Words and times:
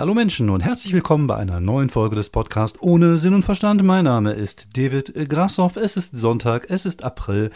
Hallo 0.00 0.14
Menschen 0.14 0.48
und 0.48 0.62
herzlich 0.62 0.94
willkommen 0.94 1.26
bei 1.26 1.36
einer 1.36 1.60
neuen 1.60 1.90
Folge 1.90 2.16
des 2.16 2.30
Podcasts 2.30 2.78
ohne 2.80 3.18
Sinn 3.18 3.34
und 3.34 3.42
Verstand. 3.42 3.82
Mein 3.82 4.04
Name 4.04 4.32
ist 4.32 4.74
David 4.74 5.12
Grassoff. 5.28 5.76
Es 5.76 5.98
ist 5.98 6.16
Sonntag, 6.16 6.70
es 6.70 6.86
ist 6.86 7.04
April. 7.04 7.50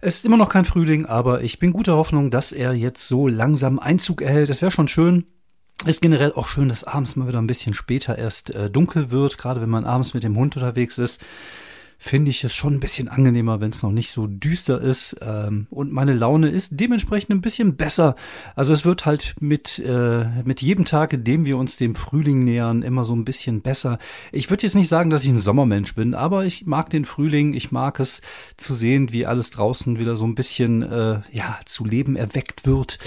Es 0.00 0.14
ist 0.14 0.24
immer 0.24 0.36
noch 0.36 0.48
kein 0.48 0.64
Frühling, 0.64 1.06
aber 1.06 1.42
ich 1.42 1.58
bin 1.58 1.72
guter 1.72 1.96
Hoffnung, 1.96 2.30
dass 2.30 2.52
er 2.52 2.72
jetzt 2.72 3.08
so 3.08 3.26
langsam 3.26 3.80
Einzug 3.80 4.22
erhält. 4.22 4.48
Es 4.48 4.62
wäre 4.62 4.70
schon 4.70 4.86
schön. 4.86 5.24
Ist 5.84 6.00
generell 6.00 6.32
auch 6.34 6.46
schön, 6.46 6.68
dass 6.68 6.84
abends 6.84 7.16
mal 7.16 7.26
wieder 7.26 7.40
ein 7.40 7.48
bisschen 7.48 7.74
später 7.74 8.16
erst 8.16 8.50
äh, 8.50 8.70
dunkel 8.70 9.10
wird, 9.10 9.36
gerade 9.36 9.60
wenn 9.60 9.68
man 9.68 9.84
abends 9.84 10.14
mit 10.14 10.22
dem 10.22 10.36
Hund 10.36 10.54
unterwegs 10.54 10.98
ist 10.98 11.20
finde 12.04 12.32
ich 12.32 12.42
es 12.42 12.52
schon 12.52 12.74
ein 12.74 12.80
bisschen 12.80 13.06
angenehmer, 13.06 13.60
wenn 13.60 13.70
es 13.70 13.84
noch 13.84 13.92
nicht 13.92 14.10
so 14.10 14.26
düster 14.26 14.80
ist. 14.80 15.16
Ähm, 15.22 15.68
und 15.70 15.92
meine 15.92 16.12
Laune 16.12 16.48
ist 16.48 16.80
dementsprechend 16.80 17.30
ein 17.30 17.40
bisschen 17.40 17.76
besser. 17.76 18.16
Also 18.56 18.72
es 18.72 18.84
wird 18.84 19.06
halt 19.06 19.36
mit, 19.38 19.78
äh, 19.78 20.24
mit 20.42 20.62
jedem 20.62 20.84
Tag, 20.84 21.12
in 21.12 21.22
dem 21.22 21.44
wir 21.44 21.56
uns 21.56 21.76
dem 21.76 21.94
Frühling 21.94 22.40
nähern, 22.40 22.82
immer 22.82 23.04
so 23.04 23.14
ein 23.14 23.24
bisschen 23.24 23.60
besser. 23.60 24.00
Ich 24.32 24.50
würde 24.50 24.64
jetzt 24.64 24.74
nicht 24.74 24.88
sagen, 24.88 25.10
dass 25.10 25.22
ich 25.22 25.30
ein 25.30 25.40
Sommermensch 25.40 25.94
bin, 25.94 26.14
aber 26.14 26.44
ich 26.44 26.66
mag 26.66 26.90
den 26.90 27.04
Frühling. 27.04 27.54
Ich 27.54 27.70
mag 27.70 28.00
es 28.00 28.20
zu 28.56 28.74
sehen, 28.74 29.12
wie 29.12 29.24
alles 29.24 29.50
draußen 29.50 30.00
wieder 30.00 30.16
so 30.16 30.26
ein 30.26 30.34
bisschen 30.34 30.82
äh, 30.82 31.20
ja, 31.30 31.60
zu 31.66 31.84
Leben 31.84 32.16
erweckt 32.16 32.66
wird. 32.66 32.98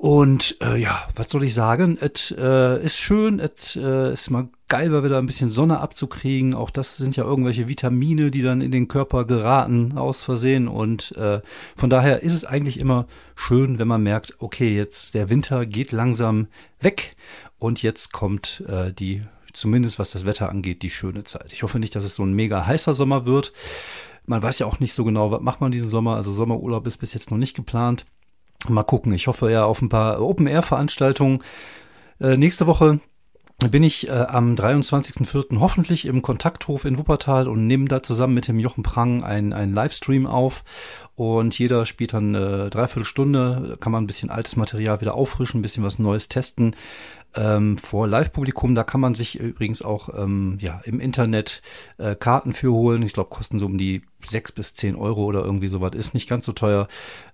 Und 0.00 0.58
äh, 0.62 0.76
ja, 0.76 1.08
was 1.16 1.28
soll 1.28 1.42
ich 1.42 1.54
sagen? 1.54 1.98
Es 2.00 2.30
äh, 2.30 2.80
ist 2.84 2.98
schön, 2.98 3.40
es 3.40 3.74
äh, 3.74 4.12
ist 4.12 4.30
mal 4.30 4.48
geil, 4.68 4.92
wir 4.92 5.02
da 5.08 5.18
ein 5.18 5.26
bisschen 5.26 5.50
Sonne 5.50 5.80
abzukriegen. 5.80 6.54
Auch 6.54 6.70
das 6.70 6.98
sind 6.98 7.16
ja 7.16 7.24
irgendwelche 7.24 7.66
Vitamine, 7.66 8.30
die 8.30 8.42
dann 8.42 8.60
in 8.60 8.70
den 8.70 8.86
Körper 8.86 9.24
geraten 9.24 9.98
aus 9.98 10.22
Versehen. 10.22 10.68
Und 10.68 11.16
äh, 11.16 11.40
von 11.74 11.90
daher 11.90 12.22
ist 12.22 12.34
es 12.34 12.44
eigentlich 12.44 12.78
immer 12.78 13.08
schön, 13.34 13.80
wenn 13.80 13.88
man 13.88 14.04
merkt, 14.04 14.36
okay, 14.38 14.72
jetzt 14.72 15.14
der 15.14 15.30
Winter 15.30 15.66
geht 15.66 15.90
langsam 15.90 16.46
weg 16.78 17.16
und 17.58 17.82
jetzt 17.82 18.12
kommt 18.12 18.62
äh, 18.68 18.92
die, 18.92 19.24
zumindest 19.52 19.98
was 19.98 20.12
das 20.12 20.24
Wetter 20.24 20.48
angeht, 20.48 20.84
die 20.84 20.90
schöne 20.90 21.24
Zeit. 21.24 21.52
Ich 21.52 21.64
hoffe 21.64 21.80
nicht, 21.80 21.96
dass 21.96 22.04
es 22.04 22.14
so 22.14 22.22
ein 22.22 22.34
mega 22.34 22.64
heißer 22.64 22.94
Sommer 22.94 23.26
wird. 23.26 23.52
Man 24.26 24.44
weiß 24.44 24.60
ja 24.60 24.66
auch 24.66 24.78
nicht 24.78 24.92
so 24.92 25.02
genau, 25.02 25.32
was 25.32 25.40
macht 25.40 25.60
man 25.60 25.72
diesen 25.72 25.88
Sommer. 25.88 26.14
Also 26.14 26.32
Sommerurlaub 26.32 26.86
ist 26.86 26.98
bis 26.98 27.14
jetzt 27.14 27.32
noch 27.32 27.38
nicht 27.38 27.56
geplant. 27.56 28.06
Mal 28.66 28.82
gucken. 28.82 29.12
Ich 29.12 29.28
hoffe 29.28 29.50
ja 29.50 29.64
auf 29.64 29.80
ein 29.80 29.88
paar 29.88 30.20
Open-Air-Veranstaltungen. 30.20 31.42
Äh, 32.20 32.36
nächste 32.36 32.66
Woche 32.66 33.00
bin 33.70 33.82
ich 33.82 34.08
äh, 34.08 34.12
am 34.12 34.54
23.04. 34.54 35.58
hoffentlich 35.58 36.06
im 36.06 36.22
Kontakthof 36.22 36.84
in 36.84 36.96
Wuppertal 36.96 37.48
und 37.48 37.66
nehme 37.66 37.86
da 37.86 38.02
zusammen 38.02 38.34
mit 38.34 38.46
dem 38.46 38.60
Jochen 38.60 38.84
Prang 38.84 39.22
einen 39.24 39.72
Livestream 39.72 40.26
auf. 40.26 40.62
Und 41.16 41.58
jeder 41.58 41.84
spielt 41.84 42.12
dann 42.12 42.34
äh, 42.36 42.70
dreiviertel 42.70 43.04
Stunde, 43.04 43.76
kann 43.80 43.90
man 43.90 44.04
ein 44.04 44.06
bisschen 44.06 44.30
altes 44.30 44.54
Material 44.54 45.00
wieder 45.00 45.14
auffrischen, 45.14 45.58
ein 45.58 45.62
bisschen 45.62 45.82
was 45.82 45.98
Neues 45.98 46.28
testen 46.28 46.76
ähm, 47.38 47.78
vor 47.78 48.08
Live-Publikum. 48.08 48.74
Da 48.74 48.84
kann 48.84 49.00
man 49.00 49.14
sich 49.14 49.38
übrigens 49.38 49.82
auch 49.82 50.10
ähm, 50.16 50.58
ja, 50.60 50.80
im 50.84 51.00
Internet 51.00 51.62
äh, 51.98 52.14
Karten 52.14 52.52
für 52.52 52.72
holen. 52.72 53.02
Ich 53.02 53.12
glaube, 53.12 53.30
kosten 53.30 53.58
so 53.58 53.66
um 53.66 53.78
die 53.78 54.02
sechs 54.26 54.50
bis 54.50 54.74
zehn 54.74 54.96
Euro 54.96 55.24
oder 55.24 55.44
irgendwie 55.44 55.68
sowas. 55.68 55.92
Ist 55.94 56.14
nicht 56.14 56.28
ganz 56.28 56.44
so 56.44 56.52
teuer. 56.52 56.88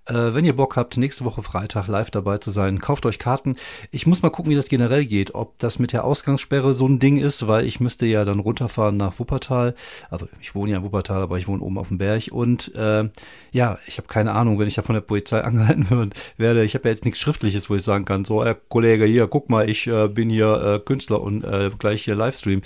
Äh, 0.06 0.34
wenn 0.34 0.44
ihr 0.44 0.54
Bock 0.54 0.76
habt, 0.76 0.98
nächste 0.98 1.24
Woche 1.24 1.42
Freitag 1.42 1.88
live 1.88 2.10
dabei 2.10 2.36
zu 2.36 2.50
sein, 2.50 2.78
kauft 2.78 3.06
euch 3.06 3.18
Karten. 3.18 3.56
Ich 3.90 4.06
muss 4.06 4.22
mal 4.22 4.30
gucken, 4.30 4.50
wie 4.50 4.56
das 4.56 4.68
generell 4.68 5.06
geht. 5.06 5.34
Ob 5.34 5.58
das 5.58 5.78
mit 5.78 5.92
der 5.92 6.04
Ausgangssperre 6.04 6.74
so 6.74 6.86
ein 6.86 6.98
Ding 6.98 7.16
ist, 7.16 7.46
weil 7.46 7.64
ich 7.64 7.80
müsste 7.80 8.04
ja 8.04 8.24
dann 8.24 8.40
runterfahren 8.40 8.98
nach 8.98 9.18
Wuppertal. 9.18 9.74
Also 10.10 10.28
ich 10.40 10.54
wohne 10.54 10.72
ja 10.72 10.78
in 10.78 10.84
Wuppertal, 10.84 11.22
aber 11.22 11.38
ich 11.38 11.48
wohne 11.48 11.62
oben 11.62 11.78
auf 11.78 11.88
dem 11.88 11.98
Berg. 11.98 12.28
Und 12.30 12.74
äh, 12.74 13.08
ja, 13.52 13.78
ich 13.86 13.96
habe 13.96 14.08
keine 14.08 14.32
Ahnung, 14.32 14.58
wenn 14.58 14.68
ich 14.68 14.74
da 14.74 14.82
von 14.82 14.94
der 14.94 15.00
Polizei 15.00 15.40
angehalten 15.44 16.12
werde. 16.36 16.64
Ich 16.64 16.74
habe 16.74 16.88
ja 16.88 16.92
jetzt 16.92 17.04
nichts 17.04 17.20
Schriftliches, 17.20 17.70
wo 17.70 17.74
ich 17.74 17.82
sagen 17.82 18.04
kann, 18.04 18.24
so, 18.24 18.44
Herr 18.44 18.54
Kollege, 18.54 19.06
hier, 19.06 19.26
guck 19.26 19.48
mal, 19.48 19.68
ich 19.68 19.86
äh, 19.94 20.08
bin 20.08 20.30
hier 20.30 20.62
äh, 20.62 20.78
Künstler 20.80 21.20
und 21.20 21.44
äh, 21.44 21.70
gleich 21.78 22.04
hier 22.04 22.14
Livestream. 22.14 22.62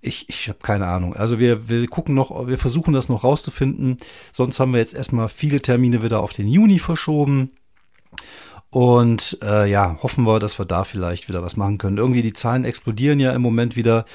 Ich, 0.00 0.28
ich 0.28 0.48
habe 0.48 0.58
keine 0.62 0.86
Ahnung. 0.86 1.14
Also 1.14 1.38
wir, 1.38 1.68
wir 1.68 1.86
gucken 1.86 2.14
noch, 2.14 2.48
wir 2.48 2.58
versuchen 2.58 2.92
das 2.92 3.08
noch 3.08 3.22
rauszufinden. 3.22 3.98
Sonst 4.32 4.58
haben 4.58 4.72
wir 4.72 4.80
jetzt 4.80 4.94
erstmal 4.94 5.28
viele 5.28 5.62
Termine 5.62 6.02
wieder 6.02 6.20
auf 6.20 6.32
den 6.32 6.48
Juni 6.48 6.80
verschoben. 6.80 7.52
Und 8.72 9.38
äh, 9.42 9.70
ja, 9.70 9.98
hoffen 10.02 10.24
wir, 10.24 10.38
dass 10.38 10.58
wir 10.58 10.64
da 10.64 10.82
vielleicht 10.84 11.28
wieder 11.28 11.42
was 11.42 11.58
machen 11.58 11.76
können. 11.76 11.98
Irgendwie 11.98 12.22
die 12.22 12.32
Zahlen 12.32 12.64
explodieren 12.64 13.20
ja 13.20 13.32
im 13.32 13.42
Moment 13.42 13.76
wieder. 13.76 14.06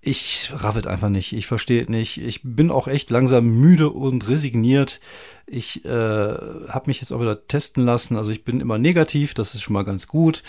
Ich 0.00 0.50
raffet 0.54 0.86
einfach 0.86 1.10
nicht. 1.10 1.34
Ich 1.34 1.46
verstehe 1.46 1.84
nicht. 1.90 2.16
Ich 2.18 2.40
bin 2.42 2.70
auch 2.70 2.88
echt 2.88 3.10
langsam 3.10 3.46
müde 3.46 3.90
und 3.90 4.26
resigniert. 4.26 5.00
Ich 5.46 5.84
äh, 5.84 5.88
habe 5.88 6.84
mich 6.86 7.00
jetzt 7.00 7.12
auch 7.12 7.20
wieder 7.20 7.46
testen 7.46 7.84
lassen. 7.84 8.16
Also 8.16 8.30
ich 8.30 8.42
bin 8.42 8.60
immer 8.60 8.78
negativ. 8.78 9.34
Das 9.34 9.54
ist 9.54 9.62
schon 9.62 9.74
mal 9.74 9.84
ganz 9.84 10.06
gut. 10.06 10.42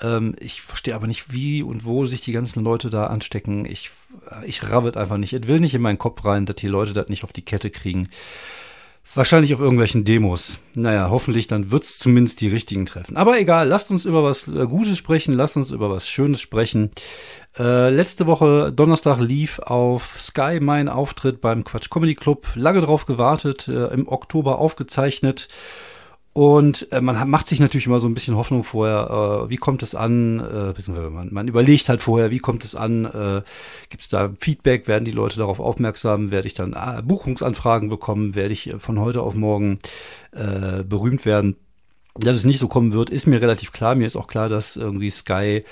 Ähm, 0.00 0.34
ich 0.38 0.62
verstehe 0.62 0.94
aber 0.94 1.06
nicht, 1.06 1.32
wie 1.32 1.62
und 1.62 1.84
wo 1.84 2.06
sich 2.06 2.20
die 2.20 2.32
ganzen 2.32 2.62
Leute 2.62 2.90
da 2.90 3.06
anstecken. 3.06 3.64
Ich, 3.64 3.90
ich 4.44 4.68
rabbet 4.68 4.96
einfach 4.96 5.16
nicht. 5.16 5.32
Es 5.32 5.46
will 5.46 5.60
nicht 5.60 5.74
in 5.74 5.82
meinen 5.82 5.98
Kopf 5.98 6.24
rein, 6.24 6.46
dass 6.46 6.56
die 6.56 6.68
Leute 6.68 6.92
das 6.92 7.08
nicht 7.08 7.24
auf 7.24 7.32
die 7.32 7.44
Kette 7.44 7.70
kriegen. 7.70 8.08
Wahrscheinlich 9.14 9.54
auf 9.54 9.60
irgendwelchen 9.60 10.04
Demos. 10.04 10.60
Naja, 10.74 11.08
hoffentlich 11.08 11.46
dann 11.46 11.70
wird's 11.70 11.98
zumindest 11.98 12.42
die 12.42 12.48
richtigen 12.48 12.84
treffen. 12.84 13.16
Aber 13.16 13.40
egal, 13.40 13.66
lasst 13.66 13.90
uns 13.90 14.04
über 14.04 14.22
was 14.22 14.46
äh, 14.48 14.66
Gutes 14.66 14.98
sprechen, 14.98 15.32
lasst 15.32 15.56
uns 15.56 15.70
über 15.70 15.90
was 15.90 16.08
Schönes 16.08 16.42
sprechen. 16.42 16.90
Äh, 17.58 17.88
letzte 17.88 18.26
Woche 18.26 18.70
Donnerstag 18.70 19.18
lief 19.18 19.60
auf 19.60 20.14
Sky 20.18 20.60
mein 20.60 20.90
Auftritt 20.90 21.40
beim 21.40 21.64
Quatsch 21.64 21.88
Comedy 21.88 22.14
Club. 22.14 22.48
Lange 22.54 22.80
drauf 22.80 23.06
gewartet, 23.06 23.66
äh, 23.66 23.86
im 23.86 24.06
Oktober 24.08 24.58
aufgezeichnet. 24.58 25.48
Und 26.38 26.86
äh, 26.92 27.00
man 27.00 27.28
macht 27.28 27.48
sich 27.48 27.58
natürlich 27.58 27.88
immer 27.88 27.98
so 27.98 28.06
ein 28.06 28.14
bisschen 28.14 28.36
Hoffnung 28.36 28.62
vorher, 28.62 29.42
äh, 29.42 29.50
wie 29.50 29.56
kommt 29.56 29.82
es 29.82 29.96
an, 29.96 30.38
äh, 30.38 31.10
man, 31.10 31.34
man 31.34 31.48
überlegt 31.48 31.88
halt 31.88 32.00
vorher, 32.00 32.30
wie 32.30 32.38
kommt 32.38 32.62
es 32.62 32.76
an, 32.76 33.06
äh, 33.06 33.42
gibt 33.88 34.04
es 34.04 34.08
da 34.08 34.32
Feedback, 34.38 34.86
werden 34.86 35.04
die 35.04 35.10
Leute 35.10 35.38
darauf 35.38 35.58
aufmerksam, 35.58 36.30
werde 36.30 36.46
ich 36.46 36.54
dann 36.54 36.74
äh, 36.74 37.02
Buchungsanfragen 37.02 37.88
bekommen, 37.88 38.36
werde 38.36 38.52
ich 38.52 38.68
äh, 38.68 38.78
von 38.78 39.00
heute 39.00 39.22
auf 39.22 39.34
morgen 39.34 39.80
äh, 40.30 40.84
berühmt 40.84 41.24
werden. 41.24 41.56
Dass 42.14 42.36
es 42.36 42.44
nicht 42.44 42.60
so 42.60 42.68
kommen 42.68 42.92
wird, 42.92 43.10
ist 43.10 43.26
mir 43.26 43.40
relativ 43.42 43.72
klar. 43.72 43.96
Mir 43.96 44.06
ist 44.06 44.14
auch 44.14 44.28
klar, 44.28 44.48
dass 44.48 44.76
irgendwie 44.76 45.10
Sky 45.10 45.64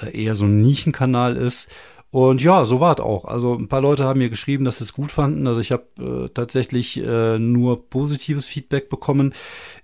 äh, 0.00 0.24
eher 0.24 0.34
so 0.34 0.46
ein 0.46 0.62
Nischenkanal 0.62 1.36
ist. 1.36 1.68
Und 2.16 2.42
ja, 2.42 2.64
so 2.64 2.80
war 2.80 2.94
es 2.94 3.00
auch. 3.00 3.26
Also 3.26 3.52
ein 3.54 3.68
paar 3.68 3.82
Leute 3.82 4.04
haben 4.04 4.20
mir 4.20 4.30
geschrieben, 4.30 4.64
dass 4.64 4.78
sie 4.78 4.84
es 4.84 4.94
gut 4.94 5.12
fanden. 5.12 5.46
Also 5.46 5.60
ich 5.60 5.70
habe 5.70 5.84
äh, 5.98 6.28
tatsächlich 6.30 6.96
äh, 6.96 7.38
nur 7.38 7.90
positives 7.90 8.46
Feedback 8.46 8.88
bekommen. 8.88 9.34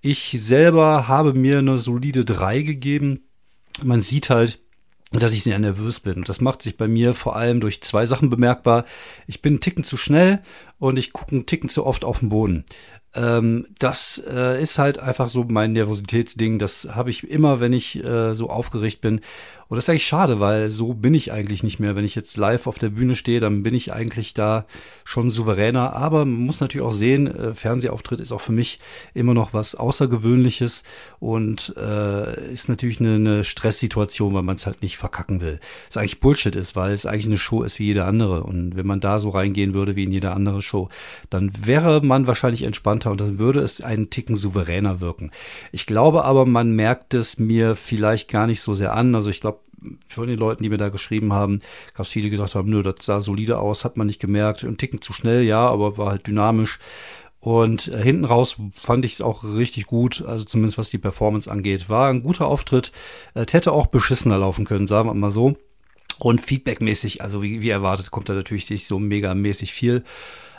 Ich 0.01 0.39
selber 0.41 1.09
habe 1.09 1.35
mir 1.35 1.59
eine 1.59 1.77
solide 1.77 2.25
3 2.25 2.63
gegeben. 2.63 3.21
Man 3.83 4.01
sieht 4.01 4.31
halt, 4.31 4.61
dass 5.11 5.35
ich 5.35 5.43
sehr 5.43 5.59
nervös 5.59 6.01
bin. 6.01 6.15
Und 6.15 6.29
das 6.31 6.41
macht 6.41 6.63
sich 6.63 6.79
bei 6.79 6.89
mir 6.89 7.13
vor 7.13 7.37
allem 7.37 7.61
durch 7.61 7.83
zwei 7.83 8.07
Sachen 8.07 8.31
bemerkbar. 8.31 8.87
Ich 9.27 9.43
bin 9.43 9.53
einen 9.53 9.61
Ticken 9.61 9.85
zu 9.85 9.99
schnell 9.99 10.41
und 10.83 10.99
ich 10.99 11.13
gucke 11.13 11.31
einen 11.31 11.47
Ticken 11.47 11.69
zu 11.69 11.87
oft 11.87 12.05
auf 12.05 12.19
den 12.19 12.31
Boden. 12.31 12.65
Ähm, 13.15 13.67
das 13.79 14.21
äh, 14.29 14.61
ist 14.61 14.79
halt 14.79 14.99
einfach 14.99 15.29
so 15.29 15.45
mein 15.45 15.75
Nervositätsding. 15.75 16.59
Das 16.59 16.89
habe 16.93 17.11
ich 17.11 17.29
immer, 17.29 17.61
wenn 17.61 17.73
ich 17.73 18.03
äh, 18.03 18.35
so 18.35 18.51
aufgeregt 18.51 19.01
bin. 19.01 19.21
Und 19.69 19.77
das 19.77 19.87
ist 19.87 19.89
eigentlich 19.91 20.07
schade, 20.07 20.39
weil 20.41 20.69
so 20.69 20.93
bin 20.93 21.15
ich 21.15 21.33
eigentlich 21.33 21.63
nicht 21.63 21.79
mehr. 21.79 21.97
Wenn 21.97 22.05
ich 22.05 22.15
jetzt 22.15 22.37
live 22.37 22.67
auf 22.67 22.79
der 22.79 22.91
Bühne 22.91 23.15
stehe, 23.15 23.41
dann 23.41 23.63
bin 23.63 23.75
ich 23.75 23.93
eigentlich 23.93 24.35
da 24.35 24.67
schon 25.05 25.31
souveräner. 25.31 25.95
Aber 25.95 26.27
man 26.27 26.45
muss 26.45 26.61
natürlich 26.61 26.87
auch 26.87 26.93
sehen, 26.93 27.27
äh, 27.27 27.55
Fernsehauftritt 27.55 28.21
ist 28.21 28.33
auch 28.33 28.41
für 28.41 28.53
mich 28.53 28.81
immer 29.15 29.35
noch 29.35 29.55
was 29.55 29.75
Außergewöhnliches 29.75 30.83
und 31.21 31.75
äh, 31.79 32.53
ist 32.53 32.69
natürlich 32.69 33.01
eine, 33.01 33.15
eine 33.15 33.45
Stresssituation, 33.45 34.35
weil 34.35 34.43
man 34.43 34.57
es 34.57 34.67
halt 34.67 34.83
nicht 34.83 34.97
verkacken 34.99 35.41
will. 35.41 35.59
Was 35.89 35.97
eigentlich 35.97 36.21
Bullshit 36.21 36.57
ist, 36.57 36.77
weil 36.77 36.93
es 36.93 37.07
eigentlich 37.07 37.27
eine 37.27 37.39
Show 37.39 37.63
ist 37.63 37.79
wie 37.79 37.87
jede 37.87 38.05
andere. 38.05 38.43
Und 38.43 38.77
wenn 38.77 38.87
man 38.87 39.01
da 39.01 39.19
so 39.19 39.31
reingehen 39.31 39.75
würde 39.75 39.97
wie 39.97 40.05
in 40.05 40.13
jede 40.13 40.33
andere 40.33 40.61
Show, 40.61 40.72
dann 41.31 41.53
wäre 41.65 42.05
man 42.05 42.27
wahrscheinlich 42.27 42.63
entspannter 42.63 43.11
und 43.11 43.21
dann 43.21 43.39
würde 43.39 43.61
es 43.61 43.81
einen 43.81 44.11
Ticken 44.11 44.37
souveräner 44.37 45.01
wirken. 45.01 45.31
Ich 45.71 45.87
glaube 45.87 46.25
aber, 46.25 46.47
man 46.47 46.73
merkt 46.73 47.15
es 47.15 47.39
mir 47.39 47.77
vielleicht 47.77 48.31
gar 48.31 48.47
nicht 48.47 48.61
so 48.61 48.75
sehr 48.75 48.95
an. 48.95 49.15
Also 49.15 49.31
ich 49.31 49.41
glaube, 49.41 49.61
von 50.09 50.29
den 50.29 50.39
Leuten, 50.39 50.63
die 50.63 50.69
mir 50.69 50.79
da 50.79 50.89
geschrieben 50.89 51.33
haben, 51.33 51.61
gab 51.95 52.07
es 52.07 52.13
viele, 52.13 52.25
die 52.25 52.31
gesagt 52.31 52.55
haben, 52.55 52.71
nö, 52.71 52.83
das 52.83 52.97
sah 53.01 53.21
solide 53.21 53.59
aus, 53.59 53.85
hat 53.85 53.97
man 53.97 54.07
nicht 54.07 54.21
gemerkt. 54.21 54.65
Ein 54.65 54.79
Ticken 54.79 55.01
zu 55.01 55.13
schnell, 55.13 55.43
ja, 55.43 55.67
aber 55.69 55.99
war 55.99 56.11
halt 56.11 56.27
dynamisch. 56.27 56.79
Und 57.41 57.89
äh, 57.89 58.01
hinten 58.01 58.25
raus 58.25 58.57
fand 58.73 59.05
ich 59.05 59.15
es 59.15 59.21
auch 59.21 59.43
richtig 59.43 59.87
gut, 59.87 60.23
also 60.25 60.45
zumindest 60.45 60.79
was 60.79 60.91
die 60.91 60.99
Performance 60.99 61.51
angeht. 61.51 61.89
War 61.89 62.09
ein 62.09 62.23
guter 62.23 62.47
Auftritt. 62.47 62.93
Äh, 63.35 63.45
hätte 63.51 63.73
auch 63.73 63.89
beschissener 63.89 64.39
laufen 64.39 64.65
können, 64.65 64.87
sagen 64.87 65.09
wir 65.09 65.15
mal 65.15 65.31
so. 65.31 65.57
Und 66.21 66.41
feedbackmäßig, 66.41 67.21
also 67.21 67.43
wie, 67.43 67.61
wie 67.61 67.71
erwartet, 67.71 68.13
kommt 68.13 68.29
da 68.29 68.35
natürlich 68.35 68.71
nicht 68.71 68.87
so 68.87 69.01
megamäßig 69.01 69.73
viel. 69.73 70.05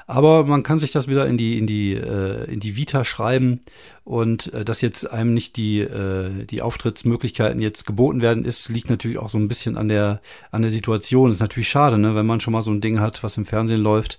Aber 0.08 0.46
man 0.46 0.64
kann 0.64 0.80
sich 0.80 0.92
das 0.92 1.08
wieder 1.08 1.28
in 1.28 1.38
die, 1.38 1.58
in 1.58 1.68
die, 1.68 1.94
äh, 1.94 2.52
in 2.52 2.60
die 2.60 2.76
Vita 2.76 3.06
schreiben 3.06 3.62
und 4.04 4.54
äh, 4.54 4.66
dass 4.66 4.82
jetzt 4.82 5.10
einem 5.10 5.34
nicht 5.34 5.56
die, 5.56 5.80
äh, 5.80 6.46
die 6.46 6.62
Auftrittsmöglichkeiten 6.62 7.62
jetzt 7.62 7.86
geboten 7.86 8.22
werden 8.22 8.46
ist, 8.46 8.70
liegt 8.70 8.90
natürlich 8.90 9.18
auch 9.18 9.30
so 9.30 9.38
ein 9.38 9.48
bisschen 9.48 9.78
an 9.78 9.88
der, 9.88 10.22
an 10.52 10.62
der 10.62 10.72
Situation. 10.72 11.32
Ist 11.32 11.40
natürlich 11.40 11.70
schade, 11.70 11.98
ne, 11.98 12.16
wenn 12.16 12.26
man 12.26 12.40
schon 12.40 12.54
mal 12.54 12.62
so 12.62 12.72
ein 12.72 12.82
Ding 12.82 13.00
hat, 13.00 13.24
was 13.24 13.38
im 13.38 13.46
Fernsehen 13.46 13.82
läuft 13.82 14.18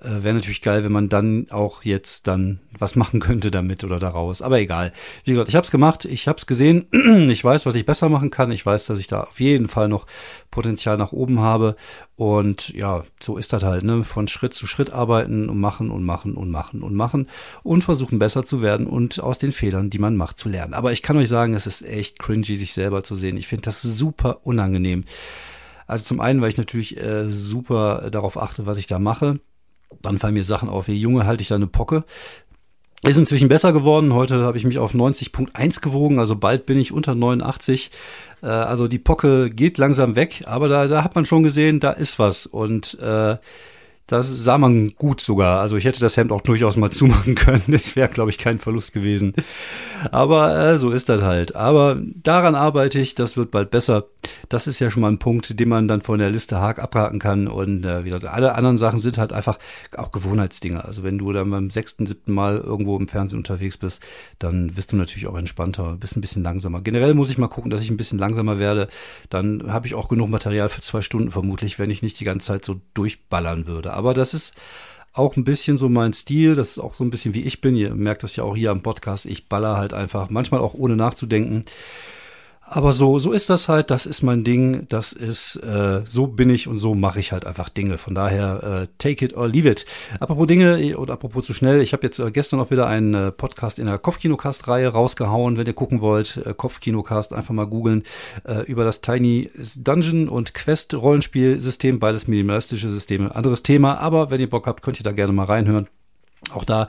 Äh, 0.00 0.22
Wäre 0.22 0.34
natürlich 0.34 0.60
geil, 0.60 0.84
wenn 0.84 0.92
man 0.92 1.08
dann 1.08 1.46
auch 1.50 1.82
jetzt 1.82 2.28
dann 2.28 2.60
was 2.78 2.94
machen 2.94 3.18
könnte 3.18 3.50
damit 3.50 3.82
oder 3.82 3.98
daraus. 3.98 4.42
Aber 4.42 4.60
egal. 4.60 4.92
Wie 5.24 5.32
gesagt, 5.32 5.48
ich 5.48 5.56
habe 5.56 5.64
es 5.64 5.72
gemacht, 5.72 6.04
ich 6.04 6.28
habe 6.28 6.38
es 6.38 6.46
gesehen, 6.46 6.86
ich 7.30 7.42
weiß, 7.42 7.66
was 7.66 7.74
ich 7.74 7.84
besser 7.84 8.08
machen 8.08 8.30
kann. 8.30 8.52
Ich 8.52 8.64
weiß, 8.64 8.86
dass 8.86 9.00
ich 9.00 9.08
da 9.08 9.22
auf 9.22 9.40
jeden 9.40 9.68
Fall 9.68 9.88
noch 9.88 10.06
Potenzial 10.52 10.96
nach 10.96 11.12
oben 11.12 11.40
habe. 11.40 11.74
Und 12.14 12.68
ja, 12.70 13.02
so 13.20 13.36
ist 13.36 13.52
das 13.52 13.64
halt, 13.64 13.82
ne? 13.82 14.04
Von 14.04 14.28
Schritt 14.28 14.54
zu 14.54 14.66
Schritt 14.66 14.90
arbeiten 14.90 15.48
und 15.48 15.58
machen 15.58 15.90
und 15.90 16.04
machen 16.04 16.34
und 16.34 16.50
machen 16.50 16.82
und 16.82 16.94
machen 16.94 17.28
und 17.64 17.82
versuchen 17.82 18.18
besser 18.18 18.44
zu 18.44 18.62
werden 18.62 18.86
und 18.86 19.20
aus 19.20 19.38
den 19.38 19.52
Fehlern, 19.52 19.90
die 19.90 19.98
man 19.98 20.16
macht, 20.16 20.38
zu 20.38 20.48
lernen. 20.48 20.74
Aber 20.74 20.92
ich 20.92 21.02
kann 21.02 21.16
euch 21.16 21.28
sagen, 21.28 21.54
es 21.54 21.66
ist 21.66 21.82
echt 21.82 22.18
cringy, 22.20 22.56
sich 22.56 22.72
selber 22.72 23.02
zu 23.02 23.16
sehen. 23.16 23.36
Ich 23.36 23.48
finde 23.48 23.62
das 23.62 23.82
super 23.82 24.40
unangenehm. 24.44 25.04
Also 25.88 26.04
zum 26.04 26.20
einen, 26.20 26.40
weil 26.40 26.50
ich 26.50 26.56
natürlich 26.56 26.98
äh, 26.98 27.28
super 27.28 28.10
darauf 28.10 28.40
achte, 28.40 28.66
was 28.66 28.78
ich 28.78 28.86
da 28.86 28.98
mache. 28.98 29.40
Dann 30.02 30.18
fallen 30.18 30.34
mir 30.34 30.44
Sachen 30.44 30.68
auf, 30.68 30.88
wie 30.88 30.94
Junge 30.94 31.26
halte 31.26 31.42
ich 31.42 31.48
da 31.48 31.54
eine 31.54 31.66
Pocke. 31.66 32.04
Ist 33.06 33.16
inzwischen 33.16 33.48
besser 33.48 33.72
geworden. 33.72 34.12
Heute 34.12 34.40
habe 34.40 34.58
ich 34.58 34.64
mich 34.64 34.78
auf 34.78 34.92
90.1 34.92 35.80
gewogen, 35.80 36.18
also 36.18 36.34
bald 36.34 36.66
bin 36.66 36.78
ich 36.78 36.92
unter 36.92 37.14
89. 37.14 37.90
Äh, 38.42 38.46
also 38.46 38.88
die 38.88 38.98
Pocke 38.98 39.50
geht 39.50 39.78
langsam 39.78 40.16
weg, 40.16 40.42
aber 40.46 40.68
da, 40.68 40.88
da 40.88 41.04
hat 41.04 41.14
man 41.14 41.24
schon 41.24 41.44
gesehen, 41.44 41.78
da 41.78 41.92
ist 41.92 42.18
was. 42.18 42.46
Und 42.46 42.98
äh, 43.00 43.36
das 44.08 44.26
sah 44.42 44.56
man 44.56 44.94
gut 44.96 45.20
sogar. 45.20 45.60
Also 45.60 45.76
ich 45.76 45.84
hätte 45.84 46.00
das 46.00 46.16
Hemd 46.16 46.32
auch 46.32 46.40
durchaus 46.40 46.76
mal 46.76 46.90
zumachen 46.90 47.34
können. 47.34 47.62
Das 47.68 47.94
wäre, 47.94 48.08
glaube 48.08 48.30
ich, 48.30 48.38
kein 48.38 48.58
Verlust 48.58 48.94
gewesen. 48.94 49.34
Aber 50.10 50.58
äh, 50.58 50.78
so 50.78 50.90
ist 50.90 51.10
das 51.10 51.20
halt. 51.20 51.54
Aber 51.54 52.00
daran 52.00 52.54
arbeite 52.54 52.98
ich. 52.98 53.14
Das 53.14 53.36
wird 53.36 53.50
bald 53.50 53.70
besser. 53.70 54.06
Das 54.48 54.66
ist 54.66 54.80
ja 54.80 54.88
schon 54.88 55.02
mal 55.02 55.12
ein 55.12 55.18
Punkt, 55.18 55.60
den 55.60 55.68
man 55.68 55.88
dann 55.88 56.00
von 56.00 56.18
der 56.18 56.30
Liste 56.30 56.58
Haag 56.58 56.78
abhaken 56.78 57.18
kann. 57.18 57.48
Und 57.48 57.84
äh, 57.84 58.04
wie 58.04 58.08
gesagt, 58.08 58.24
alle 58.24 58.54
anderen 58.54 58.78
Sachen 58.78 58.98
sind 58.98 59.18
halt 59.18 59.34
einfach 59.34 59.58
auch 59.94 60.10
Gewohnheitsdinge. 60.10 60.82
Also 60.82 61.02
wenn 61.02 61.18
du 61.18 61.30
dann 61.32 61.50
beim 61.50 61.68
sechsten, 61.68 62.06
siebten 62.06 62.32
Mal 62.32 62.56
irgendwo 62.56 62.96
im 62.96 63.08
Fernsehen 63.08 63.38
unterwegs 63.38 63.76
bist, 63.76 64.02
dann 64.38 64.68
bist 64.68 64.92
du 64.92 64.96
natürlich 64.96 65.26
auch 65.26 65.36
entspannter, 65.36 65.98
bist 66.00 66.16
ein 66.16 66.22
bisschen 66.22 66.42
langsamer. 66.42 66.80
Generell 66.80 67.12
muss 67.12 67.28
ich 67.28 67.36
mal 67.36 67.48
gucken, 67.48 67.70
dass 67.70 67.82
ich 67.82 67.90
ein 67.90 67.98
bisschen 67.98 68.18
langsamer 68.18 68.58
werde. 68.58 68.88
Dann 69.28 69.70
habe 69.70 69.86
ich 69.86 69.94
auch 69.94 70.08
genug 70.08 70.30
Material 70.30 70.70
für 70.70 70.80
zwei 70.80 71.02
Stunden 71.02 71.28
vermutlich, 71.28 71.78
wenn 71.78 71.90
ich 71.90 72.02
nicht 72.02 72.18
die 72.18 72.24
ganze 72.24 72.46
Zeit 72.46 72.64
so 72.64 72.80
durchballern 72.94 73.66
würde 73.66 73.97
aber 73.98 74.14
das 74.14 74.32
ist 74.32 74.54
auch 75.12 75.36
ein 75.36 75.44
bisschen 75.44 75.76
so 75.76 75.88
mein 75.88 76.12
Stil. 76.12 76.54
Das 76.54 76.70
ist 76.70 76.78
auch 76.78 76.94
so 76.94 77.04
ein 77.04 77.10
bisschen 77.10 77.34
wie 77.34 77.42
ich 77.42 77.60
bin. 77.60 77.74
Ihr 77.74 77.94
merkt 77.94 78.22
das 78.22 78.36
ja 78.36 78.44
auch 78.44 78.56
hier 78.56 78.70
am 78.70 78.82
Podcast. 78.82 79.26
Ich 79.26 79.48
baller 79.48 79.76
halt 79.76 79.92
einfach, 79.92 80.30
manchmal 80.30 80.60
auch 80.60 80.74
ohne 80.74 80.96
nachzudenken. 80.96 81.64
Aber 82.70 82.92
so, 82.92 83.18
so 83.18 83.32
ist 83.32 83.48
das 83.48 83.68
halt, 83.68 83.90
das 83.90 84.04
ist 84.04 84.22
mein 84.22 84.44
Ding, 84.44 84.86
das 84.88 85.14
ist, 85.14 85.56
äh, 85.56 86.02
so 86.04 86.26
bin 86.26 86.50
ich 86.50 86.68
und 86.68 86.76
so 86.76 86.94
mache 86.94 87.18
ich 87.18 87.32
halt 87.32 87.46
einfach 87.46 87.70
Dinge. 87.70 87.96
Von 87.96 88.14
daher, 88.14 88.82
äh, 88.82 88.86
take 88.98 89.24
it 89.24 89.34
or 89.34 89.48
leave 89.48 89.68
it. 89.68 89.86
Apropos 90.20 90.46
Dinge 90.46 90.98
und 90.98 91.10
apropos 91.10 91.46
zu 91.46 91.54
schnell, 91.54 91.80
ich 91.80 91.94
habe 91.94 92.02
jetzt 92.02 92.18
äh, 92.18 92.30
gestern 92.30 92.60
auch 92.60 92.70
wieder 92.70 92.86
einen 92.86 93.14
äh, 93.14 93.32
Podcast 93.32 93.78
in 93.78 93.86
der 93.86 93.98
Kopfkinocast-Reihe 93.98 94.88
rausgehauen. 94.88 95.56
Wenn 95.56 95.66
ihr 95.66 95.72
gucken 95.72 96.02
wollt, 96.02 96.42
äh, 96.44 96.52
Kopfkinocast 96.52 97.32
einfach 97.32 97.54
mal 97.54 97.66
googeln, 97.66 98.02
äh, 98.44 98.64
über 98.64 98.84
das 98.84 99.00
Tiny 99.00 99.50
Dungeon 99.76 100.28
und 100.28 100.52
Quest 100.52 100.94
Rollenspielsystem, 100.94 101.98
beides 101.98 102.28
minimalistische 102.28 102.90
Systeme, 102.90 103.34
anderes 103.34 103.62
Thema. 103.62 103.98
Aber 103.98 104.30
wenn 104.30 104.40
ihr 104.40 104.50
Bock 104.50 104.66
habt, 104.66 104.82
könnt 104.82 105.00
ihr 105.00 105.04
da 105.04 105.12
gerne 105.12 105.32
mal 105.32 105.46
reinhören. 105.46 105.88
Auch 106.52 106.64
da 106.64 106.88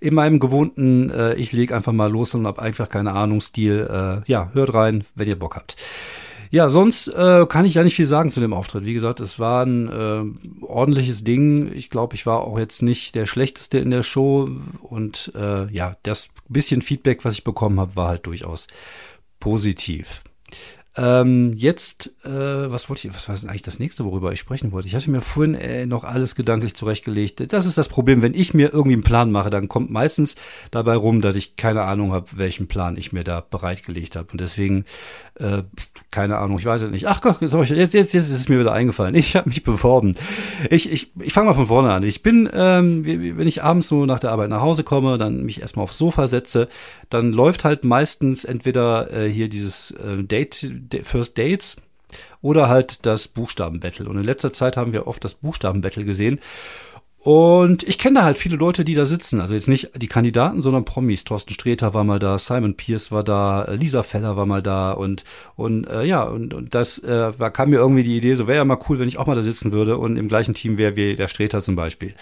in 0.00 0.14
meinem 0.14 0.40
gewohnten, 0.40 1.10
äh, 1.10 1.34
ich 1.34 1.52
lege 1.52 1.74
einfach 1.74 1.92
mal 1.92 2.10
los 2.10 2.34
und 2.34 2.46
habe 2.46 2.62
einfach 2.62 2.88
keine 2.88 3.12
Ahnung, 3.12 3.40
Stil. 3.40 3.88
Äh, 3.90 4.30
ja, 4.30 4.50
hört 4.52 4.74
rein, 4.74 5.04
wenn 5.14 5.28
ihr 5.28 5.38
Bock 5.38 5.56
habt. 5.56 5.76
Ja, 6.50 6.68
sonst 6.68 7.08
äh, 7.08 7.44
kann 7.48 7.64
ich 7.64 7.74
ja 7.74 7.82
nicht 7.82 7.96
viel 7.96 8.06
sagen 8.06 8.30
zu 8.30 8.40
dem 8.40 8.52
Auftritt. 8.52 8.84
Wie 8.84 8.94
gesagt, 8.94 9.20
es 9.20 9.38
war 9.38 9.64
ein 9.64 9.88
äh, 9.88 10.64
ordentliches 10.64 11.24
Ding. 11.24 11.72
Ich 11.74 11.90
glaube, 11.90 12.14
ich 12.14 12.24
war 12.26 12.42
auch 12.42 12.58
jetzt 12.58 12.82
nicht 12.82 13.14
der 13.14 13.26
Schlechteste 13.26 13.78
in 13.78 13.90
der 13.90 14.02
Show. 14.02 14.48
Und 14.80 15.32
äh, 15.34 15.66
ja, 15.72 15.96
das 16.02 16.28
bisschen 16.48 16.82
Feedback, 16.82 17.24
was 17.24 17.34
ich 17.34 17.44
bekommen 17.44 17.80
habe, 17.80 17.96
war 17.96 18.08
halt 18.08 18.26
durchaus 18.26 18.68
positiv. 19.40 20.22
Ähm, 20.98 21.52
jetzt, 21.54 22.14
äh, 22.24 22.30
was 22.30 22.88
wollte 22.88 23.06
ich, 23.06 23.14
was 23.14 23.28
war 23.28 23.36
denn 23.36 23.50
eigentlich 23.50 23.62
das 23.62 23.78
nächste, 23.78 24.06
worüber 24.06 24.32
ich 24.32 24.40
sprechen 24.40 24.72
wollte? 24.72 24.88
Ich 24.88 24.94
hatte 24.94 25.10
mir 25.10 25.20
vorhin 25.20 25.54
äh, 25.54 25.84
noch 25.84 26.04
alles 26.04 26.34
gedanklich 26.34 26.74
zurechtgelegt. 26.74 27.52
Das 27.52 27.66
ist 27.66 27.76
das 27.76 27.88
Problem, 27.88 28.22
wenn 28.22 28.32
ich 28.32 28.54
mir 28.54 28.72
irgendwie 28.72 28.94
einen 28.94 29.02
Plan 29.02 29.30
mache, 29.30 29.50
dann 29.50 29.68
kommt 29.68 29.90
meistens 29.90 30.36
dabei 30.70 30.94
rum, 30.94 31.20
dass 31.20 31.36
ich 31.36 31.56
keine 31.56 31.82
Ahnung 31.82 32.12
habe, 32.12 32.26
welchen 32.36 32.66
Plan 32.66 32.96
ich 32.96 33.12
mir 33.12 33.24
da 33.24 33.40
bereitgelegt 33.40 34.16
habe. 34.16 34.28
Und 34.32 34.40
deswegen, 34.40 34.86
äh, 35.34 35.64
keine 36.10 36.38
Ahnung, 36.38 36.58
ich 36.58 36.64
weiß 36.64 36.82
es 36.82 36.90
nicht. 36.90 37.06
Ach 37.06 37.20
Gott, 37.20 37.42
jetzt, 37.42 37.92
jetzt, 37.92 37.94
jetzt 37.94 38.14
ist 38.14 38.30
es 38.30 38.48
mir 38.48 38.58
wieder 38.58 38.72
eingefallen. 38.72 39.14
Ich 39.14 39.36
habe 39.36 39.50
mich 39.50 39.64
beworben. 39.64 40.14
Ich, 40.70 40.90
ich, 40.90 41.12
ich 41.20 41.32
fange 41.34 41.48
mal 41.48 41.54
von 41.54 41.66
vorne 41.66 41.92
an. 41.92 42.04
Ich 42.04 42.22
bin, 42.22 42.48
ähm, 42.54 43.04
wenn 43.04 43.46
ich 43.46 43.62
abends 43.62 43.88
so 43.88 44.06
nach 44.06 44.20
der 44.20 44.30
Arbeit 44.30 44.48
nach 44.48 44.62
Hause 44.62 44.82
komme, 44.82 45.18
dann 45.18 45.44
mich 45.44 45.60
erstmal 45.60 45.84
aufs 45.84 45.98
Sofa 45.98 46.26
setze, 46.26 46.68
dann 47.10 47.32
läuft 47.32 47.64
halt 47.64 47.84
meistens 47.84 48.44
entweder 48.44 49.12
äh, 49.12 49.28
hier 49.28 49.50
dieses 49.50 49.90
äh, 49.90 50.22
Date 50.22 50.85
First 51.02 51.38
Dates 51.38 51.76
oder 52.40 52.68
halt 52.68 53.06
das 53.06 53.28
Buchstabenbattle. 53.28 54.08
Und 54.08 54.16
in 54.16 54.24
letzter 54.24 54.52
Zeit 54.52 54.76
haben 54.76 54.92
wir 54.92 55.06
oft 55.06 55.24
das 55.24 55.34
Buchstabenbattle 55.34 56.04
gesehen. 56.04 56.40
Und 57.26 57.82
ich 57.82 57.98
kenne 57.98 58.20
da 58.20 58.24
halt 58.24 58.38
viele 58.38 58.54
Leute, 58.54 58.84
die 58.84 58.94
da 58.94 59.04
sitzen. 59.04 59.40
Also 59.40 59.54
jetzt 59.54 59.66
nicht 59.66 59.90
die 59.96 60.06
Kandidaten, 60.06 60.60
sondern 60.60 60.84
Promis. 60.84 61.24
Thorsten 61.24 61.54
Sträter 61.54 61.92
war 61.92 62.04
mal 62.04 62.20
da, 62.20 62.38
Simon 62.38 62.76
Pierce 62.76 63.10
war 63.10 63.24
da, 63.24 63.68
Lisa 63.72 64.04
Feller 64.04 64.36
war 64.36 64.46
mal 64.46 64.62
da 64.62 64.92
und 64.92 65.24
und 65.56 65.88
äh, 65.88 66.04
ja 66.04 66.22
und, 66.22 66.54
und 66.54 66.76
das 66.76 67.02
äh, 67.02 67.36
war, 67.36 67.50
kam 67.50 67.70
mir 67.70 67.78
irgendwie 67.78 68.04
die 68.04 68.16
Idee, 68.16 68.34
so 68.34 68.46
wäre 68.46 68.58
ja 68.58 68.64
mal 68.64 68.78
cool, 68.88 69.00
wenn 69.00 69.08
ich 69.08 69.18
auch 69.18 69.26
mal 69.26 69.34
da 69.34 69.42
sitzen 69.42 69.72
würde 69.72 69.98
und 69.98 70.16
im 70.16 70.28
gleichen 70.28 70.54
Team 70.54 70.78
wäre 70.78 70.94
wie 70.94 71.16
der 71.16 71.26
Sträter 71.26 71.64
zum 71.64 71.74
Beispiel. 71.74 72.14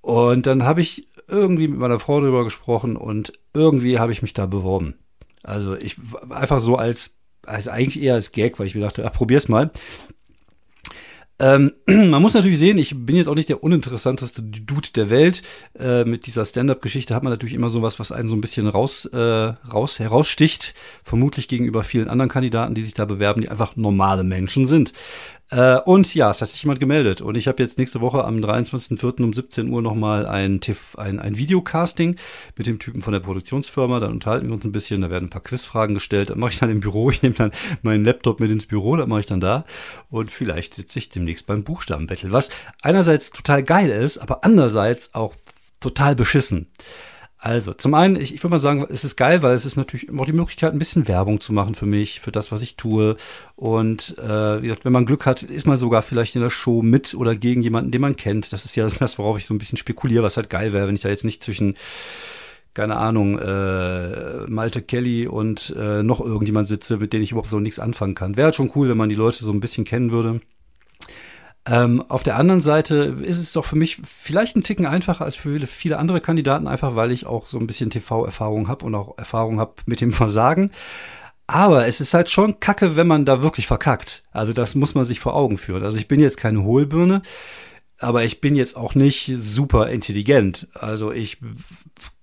Und 0.00 0.46
dann 0.48 0.64
habe 0.64 0.80
ich 0.80 1.06
irgendwie 1.28 1.68
mit 1.68 1.78
meiner 1.78 2.00
Frau 2.00 2.20
darüber 2.20 2.42
gesprochen 2.42 2.96
und 2.96 3.32
irgendwie 3.54 4.00
habe 4.00 4.10
ich 4.10 4.22
mich 4.22 4.34
da 4.34 4.46
beworben. 4.46 4.94
Also 5.44 5.76
ich 5.76 5.98
einfach 6.30 6.58
so 6.58 6.74
als 6.74 7.16
also 7.46 7.70
eigentlich 7.70 8.02
eher 8.02 8.14
als 8.14 8.32
Gag, 8.32 8.58
weil 8.58 8.66
ich 8.66 8.74
mir 8.74 8.82
dachte, 8.82 9.06
ach, 9.06 9.12
probier's 9.12 9.48
mal. 9.48 9.70
Ähm, 11.38 11.72
man 11.86 12.22
muss 12.22 12.34
natürlich 12.34 12.58
sehen, 12.58 12.78
ich 12.78 12.94
bin 12.94 13.16
jetzt 13.16 13.28
auch 13.28 13.34
nicht 13.34 13.48
der 13.48 13.62
uninteressanteste 13.62 14.42
Dude 14.42 14.88
der 14.94 15.10
Welt. 15.10 15.42
Äh, 15.78 16.04
mit 16.04 16.26
dieser 16.26 16.44
Stand-up-Geschichte 16.44 17.14
hat 17.14 17.22
man 17.22 17.32
natürlich 17.32 17.54
immer 17.54 17.68
sowas, 17.68 17.98
was 17.98 18.12
einen 18.12 18.28
so 18.28 18.36
ein 18.36 18.40
bisschen 18.40 18.66
raus, 18.66 19.04
äh, 19.06 19.18
raus 19.18 19.98
heraussticht. 19.98 20.74
Vermutlich 21.04 21.48
gegenüber 21.48 21.82
vielen 21.82 22.08
anderen 22.08 22.30
Kandidaten, 22.30 22.74
die 22.74 22.84
sich 22.84 22.94
da 22.94 23.04
bewerben, 23.04 23.42
die 23.42 23.48
einfach 23.48 23.76
normale 23.76 24.24
Menschen 24.24 24.66
sind. 24.66 24.92
Äh, 25.50 25.78
und 25.80 26.12
ja, 26.14 26.30
es 26.30 26.42
hat 26.42 26.48
sich 26.48 26.62
jemand 26.62 26.80
gemeldet. 26.80 27.20
Und 27.20 27.36
ich 27.36 27.46
habe 27.46 27.62
jetzt 27.62 27.78
nächste 27.78 28.00
Woche 28.00 28.24
am 28.24 28.38
23.04. 28.38 29.22
um 29.22 29.32
17 29.32 29.68
Uhr 29.68 29.80
nochmal 29.80 30.26
ein, 30.26 30.60
ein, 30.96 31.20
ein 31.20 31.36
Videocasting 31.36 32.16
mit 32.56 32.66
dem 32.66 32.78
Typen 32.78 33.00
von 33.00 33.12
der 33.12 33.20
Produktionsfirma. 33.20 34.00
Dann 34.00 34.12
unterhalten 34.12 34.48
wir 34.48 34.54
uns 34.54 34.64
ein 34.64 34.72
bisschen, 34.72 35.02
da 35.02 35.10
werden 35.10 35.26
ein 35.26 35.30
paar 35.30 35.42
Quizfragen 35.42 35.94
gestellt. 35.94 36.30
Dann 36.30 36.40
mache 36.40 36.50
ich 36.52 36.58
dann 36.58 36.70
im 36.70 36.80
Büro, 36.80 37.10
ich 37.10 37.22
nehme 37.22 37.36
dann 37.36 37.52
meinen 37.82 38.04
Laptop 38.04 38.40
mit 38.40 38.50
ins 38.50 38.66
Büro, 38.66 38.96
dann 38.96 39.08
mache 39.08 39.20
ich 39.20 39.26
dann 39.26 39.40
da. 39.40 39.64
Und 40.10 40.30
vielleicht 40.30 40.74
sitze 40.74 40.98
ich 40.98 41.10
demnächst 41.10 41.46
beim 41.46 41.62
Buchstabenbattle. 41.62 42.32
Was 42.32 42.50
einerseits 42.82 43.30
total 43.30 43.62
geil 43.62 43.90
ist, 43.90 44.18
aber 44.18 44.44
andererseits 44.44 45.14
auch 45.14 45.34
total 45.80 46.16
beschissen. 46.16 46.66
Also, 47.38 47.74
zum 47.74 47.92
einen, 47.94 48.16
ich, 48.16 48.32
ich 48.34 48.42
würde 48.42 48.52
mal 48.52 48.58
sagen, 48.58 48.86
es 48.88 49.04
ist 49.04 49.16
geil, 49.16 49.42
weil 49.42 49.54
es 49.54 49.66
ist 49.66 49.76
natürlich 49.76 50.08
immer 50.08 50.24
die 50.24 50.32
Möglichkeit, 50.32 50.72
ein 50.72 50.78
bisschen 50.78 51.06
Werbung 51.06 51.40
zu 51.40 51.52
machen 51.52 51.74
für 51.74 51.84
mich, 51.84 52.20
für 52.20 52.32
das, 52.32 52.50
was 52.50 52.62
ich 52.62 52.76
tue. 52.76 53.16
Und 53.56 54.16
äh, 54.18 54.62
wie 54.62 54.68
gesagt, 54.68 54.84
wenn 54.86 54.92
man 54.92 55.04
Glück 55.04 55.26
hat, 55.26 55.42
ist 55.42 55.66
man 55.66 55.76
sogar 55.76 56.00
vielleicht 56.02 56.34
in 56.34 56.42
der 56.42 56.50
Show 56.50 56.82
mit 56.82 57.14
oder 57.14 57.36
gegen 57.36 57.62
jemanden, 57.62 57.90
den 57.90 58.00
man 58.00 58.16
kennt. 58.16 58.52
Das 58.52 58.64
ist 58.64 58.74
ja 58.74 58.86
das, 58.86 59.18
worauf 59.18 59.36
ich 59.36 59.44
so 59.44 59.52
ein 59.52 59.58
bisschen 59.58 59.78
spekuliere, 59.78 60.22
was 60.24 60.36
halt 60.38 60.48
geil 60.48 60.72
wäre, 60.72 60.88
wenn 60.88 60.94
ich 60.94 61.02
da 61.02 61.08
jetzt 61.10 61.24
nicht 61.24 61.42
zwischen 61.42 61.76
keine 62.72 62.96
Ahnung, 62.96 63.38
äh, 63.38 64.46
Malte 64.48 64.82
Kelly 64.82 65.26
und 65.26 65.74
äh, 65.78 66.02
noch 66.02 66.20
irgendjemand 66.20 66.68
sitze, 66.68 66.98
mit 66.98 67.14
denen 67.14 67.24
ich 67.24 67.32
überhaupt 67.32 67.48
so 67.48 67.58
nichts 67.58 67.78
anfangen 67.78 68.14
kann. 68.14 68.36
Wäre 68.36 68.46
halt 68.46 68.54
schon 68.54 68.70
cool, 68.74 68.90
wenn 68.90 68.98
man 68.98 69.08
die 69.08 69.14
Leute 69.14 69.42
so 69.42 69.50
ein 69.50 69.60
bisschen 69.60 69.86
kennen 69.86 70.10
würde. 70.10 70.42
Ähm, 71.68 72.04
auf 72.08 72.22
der 72.22 72.36
anderen 72.36 72.60
Seite 72.60 73.16
ist 73.22 73.38
es 73.38 73.52
doch 73.52 73.64
für 73.64 73.76
mich 73.76 74.00
vielleicht 74.06 74.56
ein 74.56 74.62
Ticken 74.62 74.86
einfacher 74.86 75.24
als 75.24 75.34
für 75.34 75.66
viele 75.66 75.98
andere 75.98 76.20
Kandidaten, 76.20 76.68
einfach 76.68 76.94
weil 76.94 77.10
ich 77.10 77.26
auch 77.26 77.46
so 77.46 77.58
ein 77.58 77.66
bisschen 77.66 77.90
TV-Erfahrung 77.90 78.68
habe 78.68 78.84
und 78.84 78.94
auch 78.94 79.18
Erfahrung 79.18 79.58
habe 79.58 79.74
mit 79.86 80.00
dem 80.00 80.12
Versagen. 80.12 80.70
Aber 81.48 81.86
es 81.86 82.00
ist 82.00 82.14
halt 82.14 82.30
schon 82.30 82.60
kacke, 82.60 82.96
wenn 82.96 83.06
man 83.06 83.24
da 83.24 83.42
wirklich 83.42 83.66
verkackt. 83.66 84.24
Also 84.32 84.52
das 84.52 84.74
muss 84.74 84.94
man 84.94 85.04
sich 85.04 85.20
vor 85.20 85.34
Augen 85.34 85.58
führen. 85.58 85.82
Also 85.82 85.96
ich 85.96 86.08
bin 86.08 86.20
jetzt 86.20 86.38
keine 86.38 86.62
Hohlbirne, 86.62 87.22
aber 87.98 88.24
ich 88.24 88.40
bin 88.40 88.56
jetzt 88.56 88.76
auch 88.76 88.94
nicht 88.94 89.32
super 89.38 89.88
intelligent. 89.88 90.68
Also 90.74 91.12
ich 91.12 91.38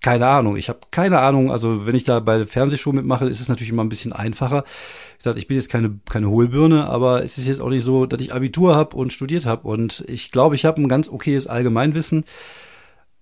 keine 0.01 0.27
Ahnung. 0.27 0.55
Ich 0.55 0.69
habe 0.69 0.79
keine 0.91 1.19
Ahnung. 1.19 1.51
Also 1.51 1.85
wenn 1.85 1.95
ich 1.95 2.03
da 2.03 2.19
bei 2.19 2.37
der 2.37 2.47
Fernsehshow 2.47 2.91
mitmache, 2.91 3.27
ist 3.27 3.39
es 3.39 3.47
natürlich 3.47 3.71
immer 3.71 3.83
ein 3.83 3.89
bisschen 3.89 4.13
einfacher. 4.13 4.65
Ich 5.13 5.19
gesagt, 5.19 5.37
ich 5.37 5.47
bin 5.47 5.57
jetzt 5.57 5.69
keine 5.69 5.99
keine 6.09 6.29
Hohlbirne, 6.29 6.87
aber 6.87 7.23
es 7.23 7.37
ist 7.37 7.47
jetzt 7.47 7.61
auch 7.61 7.69
nicht 7.69 7.83
so, 7.83 8.05
dass 8.05 8.21
ich 8.21 8.33
Abitur 8.33 8.75
habe 8.75 8.95
und 8.95 9.13
studiert 9.13 9.45
habe. 9.45 9.67
Und 9.67 10.03
ich 10.07 10.31
glaube, 10.31 10.55
ich 10.55 10.65
habe 10.65 10.81
ein 10.81 10.87
ganz 10.87 11.09
okayes 11.09 11.47
Allgemeinwissen. 11.47 12.25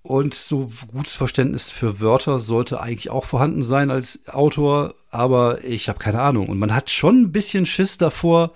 Und 0.04 0.34
so 0.34 0.72
gutes 0.92 1.14
Verständnis 1.14 1.70
für 1.70 2.00
Wörter 2.00 2.40
sollte 2.40 2.82
eigentlich 2.82 3.12
auch 3.12 3.26
vorhanden 3.26 3.62
sein 3.62 3.92
als 3.92 4.20
Autor, 4.28 4.96
aber 5.12 5.64
ich 5.64 5.90
habe 5.90 6.00
keine 6.00 6.22
Ahnung. 6.22 6.50
Und 6.50 6.58
man 6.58 6.74
hat 6.74 6.90
schon 6.90 7.22
ein 7.22 7.32
bisschen 7.32 7.68
Schiss 7.68 8.00
davor, 8.00 8.54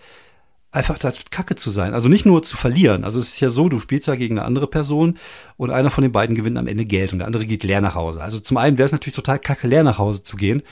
einfach 0.75 0.99
das 0.99 1.23
Kacke 1.31 1.55
zu 1.55 1.69
sein. 1.69 1.93
Also 1.93 2.09
nicht 2.09 2.25
nur 2.25 2.43
zu 2.43 2.57
verlieren. 2.57 3.05
Also 3.05 3.19
es 3.19 3.29
ist 3.29 3.39
ja 3.39 3.49
so, 3.49 3.69
du 3.69 3.79
spielst 3.79 4.07
ja 4.07 4.15
gegen 4.15 4.37
eine 4.37 4.45
andere 4.45 4.67
Person 4.67 5.17
und 5.57 5.71
einer 5.71 5.89
von 5.89 6.01
den 6.01 6.11
beiden 6.11 6.35
gewinnt 6.35 6.57
am 6.57 6.67
Ende 6.67 6.85
Geld 6.85 7.13
und 7.13 7.19
der 7.19 7.27
andere 7.27 7.45
geht 7.45 7.63
leer 7.63 7.81
nach 7.81 7.95
Hause. 7.95 8.21
Also 8.21 8.39
zum 8.39 8.57
einen 8.57 8.77
wäre 8.77 8.85
es 8.85 8.91
natürlich 8.91 9.15
total 9.15 9.39
kacke, 9.39 9.67
leer 9.67 9.83
nach 9.83 9.97
Hause 9.97 10.23
zu 10.23 10.35
gehen. 10.35 10.63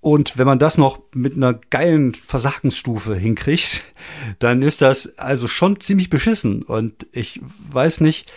Und 0.00 0.38
wenn 0.38 0.46
man 0.46 0.58
das 0.58 0.78
noch 0.78 1.00
mit 1.14 1.34
einer 1.36 1.54
geilen 1.54 2.14
Versagensstufe 2.14 3.14
hinkriegt, 3.14 3.84
dann 4.38 4.62
ist 4.62 4.82
das 4.82 5.18
also 5.18 5.48
schon 5.48 5.80
ziemlich 5.80 6.10
beschissen. 6.10 6.62
Und 6.62 7.06
ich 7.12 7.40
weiß 7.70 8.00
nicht, 8.02 8.30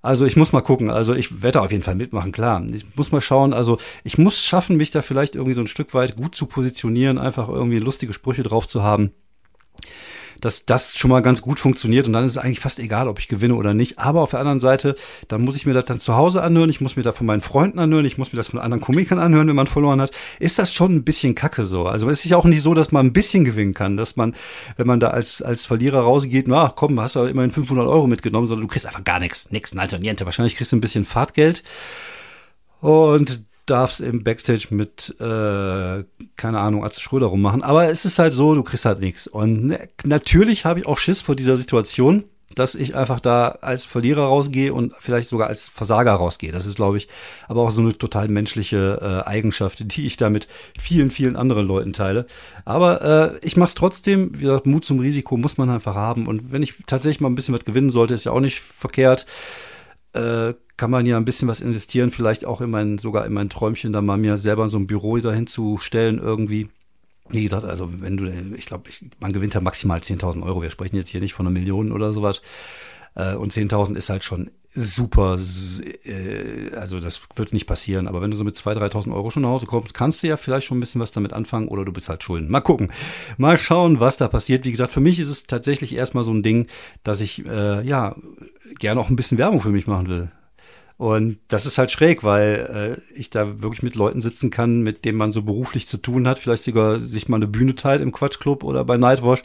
also 0.00 0.24
ich 0.24 0.36
muss 0.36 0.52
mal 0.52 0.62
gucken. 0.62 0.88
Also 0.88 1.14
ich 1.14 1.42
werde 1.42 1.60
auf 1.60 1.72
jeden 1.72 1.84
Fall 1.84 1.94
mitmachen, 1.94 2.32
klar. 2.32 2.64
Ich 2.72 2.84
muss 2.96 3.12
mal 3.12 3.20
schauen. 3.20 3.52
Also 3.52 3.76
ich 4.02 4.16
muss 4.16 4.42
schaffen, 4.42 4.78
mich 4.78 4.90
da 4.90 5.02
vielleicht 5.02 5.34
irgendwie 5.34 5.54
so 5.54 5.60
ein 5.60 5.68
Stück 5.68 5.92
weit 5.92 6.16
gut 6.16 6.34
zu 6.34 6.46
positionieren, 6.46 7.18
einfach 7.18 7.48
irgendwie 7.48 7.78
lustige 7.78 8.14
Sprüche 8.14 8.42
drauf 8.42 8.66
zu 8.66 8.82
haben 8.82 9.12
dass 10.42 10.66
das 10.66 10.98
schon 10.98 11.10
mal 11.10 11.22
ganz 11.22 11.40
gut 11.40 11.58
funktioniert 11.60 12.06
und 12.06 12.12
dann 12.12 12.24
ist 12.24 12.32
es 12.32 12.38
eigentlich 12.38 12.60
fast 12.60 12.78
egal, 12.78 13.08
ob 13.08 13.18
ich 13.18 13.28
gewinne 13.28 13.54
oder 13.54 13.74
nicht. 13.74 13.98
Aber 13.98 14.20
auf 14.20 14.30
der 14.30 14.40
anderen 14.40 14.60
Seite, 14.60 14.96
dann 15.28 15.42
muss 15.42 15.56
ich 15.56 15.66
mir 15.66 15.72
das 15.72 15.84
dann 15.86 16.00
zu 16.00 16.16
Hause 16.16 16.42
anhören, 16.42 16.68
ich 16.68 16.80
muss 16.80 16.96
mir 16.96 17.02
das 17.02 17.16
von 17.16 17.26
meinen 17.26 17.40
Freunden 17.40 17.78
anhören, 17.78 18.04
ich 18.04 18.18
muss 18.18 18.32
mir 18.32 18.36
das 18.36 18.48
von 18.48 18.58
anderen 18.58 18.82
Komikern 18.82 19.18
anhören, 19.18 19.48
wenn 19.48 19.56
man 19.56 19.68
verloren 19.68 20.00
hat. 20.00 20.10
Ist 20.40 20.58
das 20.58 20.74
schon 20.74 20.94
ein 20.94 21.04
bisschen 21.04 21.34
kacke 21.34 21.64
so? 21.64 21.86
Also 21.86 22.10
es 22.10 22.24
ist 22.24 22.30
ja 22.30 22.36
auch 22.36 22.44
nicht 22.44 22.62
so, 22.62 22.74
dass 22.74 22.92
man 22.92 23.06
ein 23.06 23.12
bisschen 23.12 23.44
gewinnen 23.44 23.72
kann, 23.72 23.96
dass 23.96 24.16
man, 24.16 24.34
wenn 24.76 24.86
man 24.86 25.00
da 25.00 25.08
als, 25.08 25.40
als 25.42 25.64
Verlierer 25.64 26.00
rausgeht, 26.00 26.48
na 26.48 26.72
komm, 26.74 27.00
hast 27.00 27.16
du 27.16 27.24
immerhin 27.24 27.52
500 27.52 27.86
Euro 27.86 28.06
mitgenommen, 28.06 28.46
sondern 28.46 28.66
du 28.66 28.72
kriegst 28.72 28.86
einfach 28.86 29.04
gar 29.04 29.20
nichts, 29.20 29.50
nix, 29.50 29.76
alter 29.76 29.98
niente. 29.98 30.24
Wahrscheinlich 30.24 30.56
kriegst 30.56 30.72
du 30.72 30.76
ein 30.76 30.80
bisschen 30.80 31.04
Fahrtgeld. 31.04 31.62
Und 32.80 33.44
darfst 33.66 34.00
im 34.00 34.24
Backstage 34.24 34.68
mit, 34.70 35.14
äh, 35.20 36.04
keine 36.36 36.58
Ahnung, 36.58 36.82
als 36.82 37.00
Schröder 37.00 37.26
rummachen. 37.26 37.62
Aber 37.62 37.88
es 37.88 38.04
ist 38.04 38.18
halt 38.18 38.32
so, 38.32 38.54
du 38.54 38.62
kriegst 38.62 38.84
halt 38.84 39.00
nichts. 39.00 39.26
Und 39.26 39.66
ne, 39.66 39.88
natürlich 40.04 40.64
habe 40.64 40.80
ich 40.80 40.86
auch 40.86 40.98
Schiss 40.98 41.20
vor 41.20 41.36
dieser 41.36 41.56
Situation, 41.56 42.24
dass 42.54 42.74
ich 42.74 42.94
einfach 42.94 43.20
da 43.20 43.48
als 43.60 43.84
Verlierer 43.84 44.24
rausgehe 44.24 44.74
und 44.74 44.92
vielleicht 44.98 45.28
sogar 45.28 45.48
als 45.48 45.68
Versager 45.68 46.12
rausgehe. 46.12 46.52
Das 46.52 46.66
ist, 46.66 46.76
glaube 46.76 46.98
ich, 46.98 47.08
aber 47.48 47.62
auch 47.62 47.70
so 47.70 47.80
eine 47.80 47.96
total 47.96 48.28
menschliche 48.28 48.98
äh, 49.00 49.28
Eigenschaft, 49.28 49.82
die 49.96 50.06
ich 50.06 50.16
da 50.16 50.30
mit 50.30 50.48
vielen, 50.78 51.10
vielen 51.10 51.36
anderen 51.36 51.66
Leuten 51.66 51.92
teile. 51.92 52.26
Aber 52.64 53.34
äh, 53.34 53.46
ich 53.46 53.56
mache 53.56 53.68
es 53.68 53.74
trotzdem. 53.74 54.30
Wie 54.34 54.42
gesagt, 54.42 54.66
Mut 54.66 54.84
zum 54.84 54.98
Risiko 54.98 55.36
muss 55.36 55.56
man 55.56 55.70
einfach 55.70 55.94
haben. 55.94 56.26
Und 56.26 56.52
wenn 56.52 56.62
ich 56.62 56.74
tatsächlich 56.86 57.20
mal 57.20 57.30
ein 57.30 57.34
bisschen 57.34 57.54
was 57.54 57.64
gewinnen 57.64 57.90
sollte, 57.90 58.14
ist 58.14 58.24
ja 58.24 58.32
auch 58.32 58.40
nicht 58.40 58.60
verkehrt. 58.60 59.26
Äh, 60.14 60.54
kann 60.82 60.90
man 60.90 61.06
ja 61.06 61.16
ein 61.16 61.24
bisschen 61.24 61.46
was 61.46 61.60
investieren, 61.60 62.10
vielleicht 62.10 62.44
auch 62.44 62.60
in 62.60 62.68
mein, 62.68 62.98
sogar 62.98 63.24
in 63.24 63.32
mein 63.32 63.48
Träumchen, 63.48 63.92
da 63.92 64.02
mal 64.02 64.18
mir 64.18 64.36
selber 64.36 64.68
so 64.68 64.78
ein 64.78 64.88
Büro 64.88 65.16
dahin 65.18 65.46
zu 65.46 65.78
stellen 65.78 66.18
irgendwie. 66.18 66.70
Wie 67.28 67.44
gesagt, 67.44 67.64
also 67.64 67.88
wenn 68.00 68.16
du, 68.16 68.28
ich 68.56 68.66
glaube, 68.66 68.90
man 69.20 69.32
gewinnt 69.32 69.54
ja 69.54 69.60
maximal 69.60 70.00
10.000 70.00 70.42
Euro. 70.42 70.60
Wir 70.60 70.70
sprechen 70.70 70.96
jetzt 70.96 71.10
hier 71.10 71.20
nicht 71.20 71.34
von 71.34 71.46
einer 71.46 71.52
Million 71.52 71.92
oder 71.92 72.10
sowas. 72.10 72.42
Äh, 73.14 73.36
und 73.36 73.52
10.000 73.52 73.94
ist 73.94 74.10
halt 74.10 74.24
schon 74.24 74.50
super. 74.74 75.36
Äh, 76.04 76.74
also 76.74 76.98
das 76.98 77.20
wird 77.36 77.52
nicht 77.52 77.66
passieren. 77.66 78.08
Aber 78.08 78.20
wenn 78.20 78.32
du 78.32 78.36
so 78.36 78.42
mit 78.42 78.56
2.000, 78.56 78.90
3.000 78.92 79.14
Euro 79.14 79.30
schon 79.30 79.44
nach 79.44 79.50
Hause 79.50 79.66
kommst, 79.66 79.94
kannst 79.94 80.24
du 80.24 80.26
ja 80.26 80.36
vielleicht 80.36 80.66
schon 80.66 80.78
ein 80.78 80.80
bisschen 80.80 81.00
was 81.00 81.12
damit 81.12 81.32
anfangen 81.32 81.68
oder 81.68 81.84
du 81.84 81.92
bist 81.92 82.08
halt 82.08 82.24
Schulden. 82.24 82.50
Mal 82.50 82.60
gucken. 82.60 82.90
Mal 83.36 83.56
schauen, 83.56 84.00
was 84.00 84.16
da 84.16 84.26
passiert. 84.26 84.64
Wie 84.64 84.72
gesagt, 84.72 84.92
für 84.92 84.98
mich 84.98 85.20
ist 85.20 85.28
es 85.28 85.46
tatsächlich 85.46 85.94
erstmal 85.94 86.24
so 86.24 86.34
ein 86.34 86.42
Ding, 86.42 86.66
dass 87.04 87.20
ich, 87.20 87.46
äh, 87.46 87.86
ja, 87.86 88.16
gerne 88.80 89.00
auch 89.00 89.10
ein 89.10 89.16
bisschen 89.16 89.38
Werbung 89.38 89.60
für 89.60 89.70
mich 89.70 89.86
machen 89.86 90.08
will. 90.08 90.32
Und 91.02 91.40
das 91.48 91.66
ist 91.66 91.78
halt 91.78 91.90
schräg, 91.90 92.22
weil 92.22 92.96
äh, 92.96 93.18
ich 93.18 93.28
da 93.28 93.60
wirklich 93.60 93.82
mit 93.82 93.96
Leuten 93.96 94.20
sitzen 94.20 94.50
kann, 94.50 94.82
mit 94.82 95.04
denen 95.04 95.18
man 95.18 95.32
so 95.32 95.42
beruflich 95.42 95.88
zu 95.88 95.96
tun 95.96 96.28
hat, 96.28 96.38
vielleicht 96.38 96.62
sogar 96.62 97.00
sich 97.00 97.28
mal 97.28 97.38
eine 97.38 97.48
Bühne 97.48 97.74
teilt 97.74 98.00
im 98.00 98.12
Quatschclub 98.12 98.62
oder 98.62 98.84
bei 98.84 98.96
Nightwash. 98.98 99.42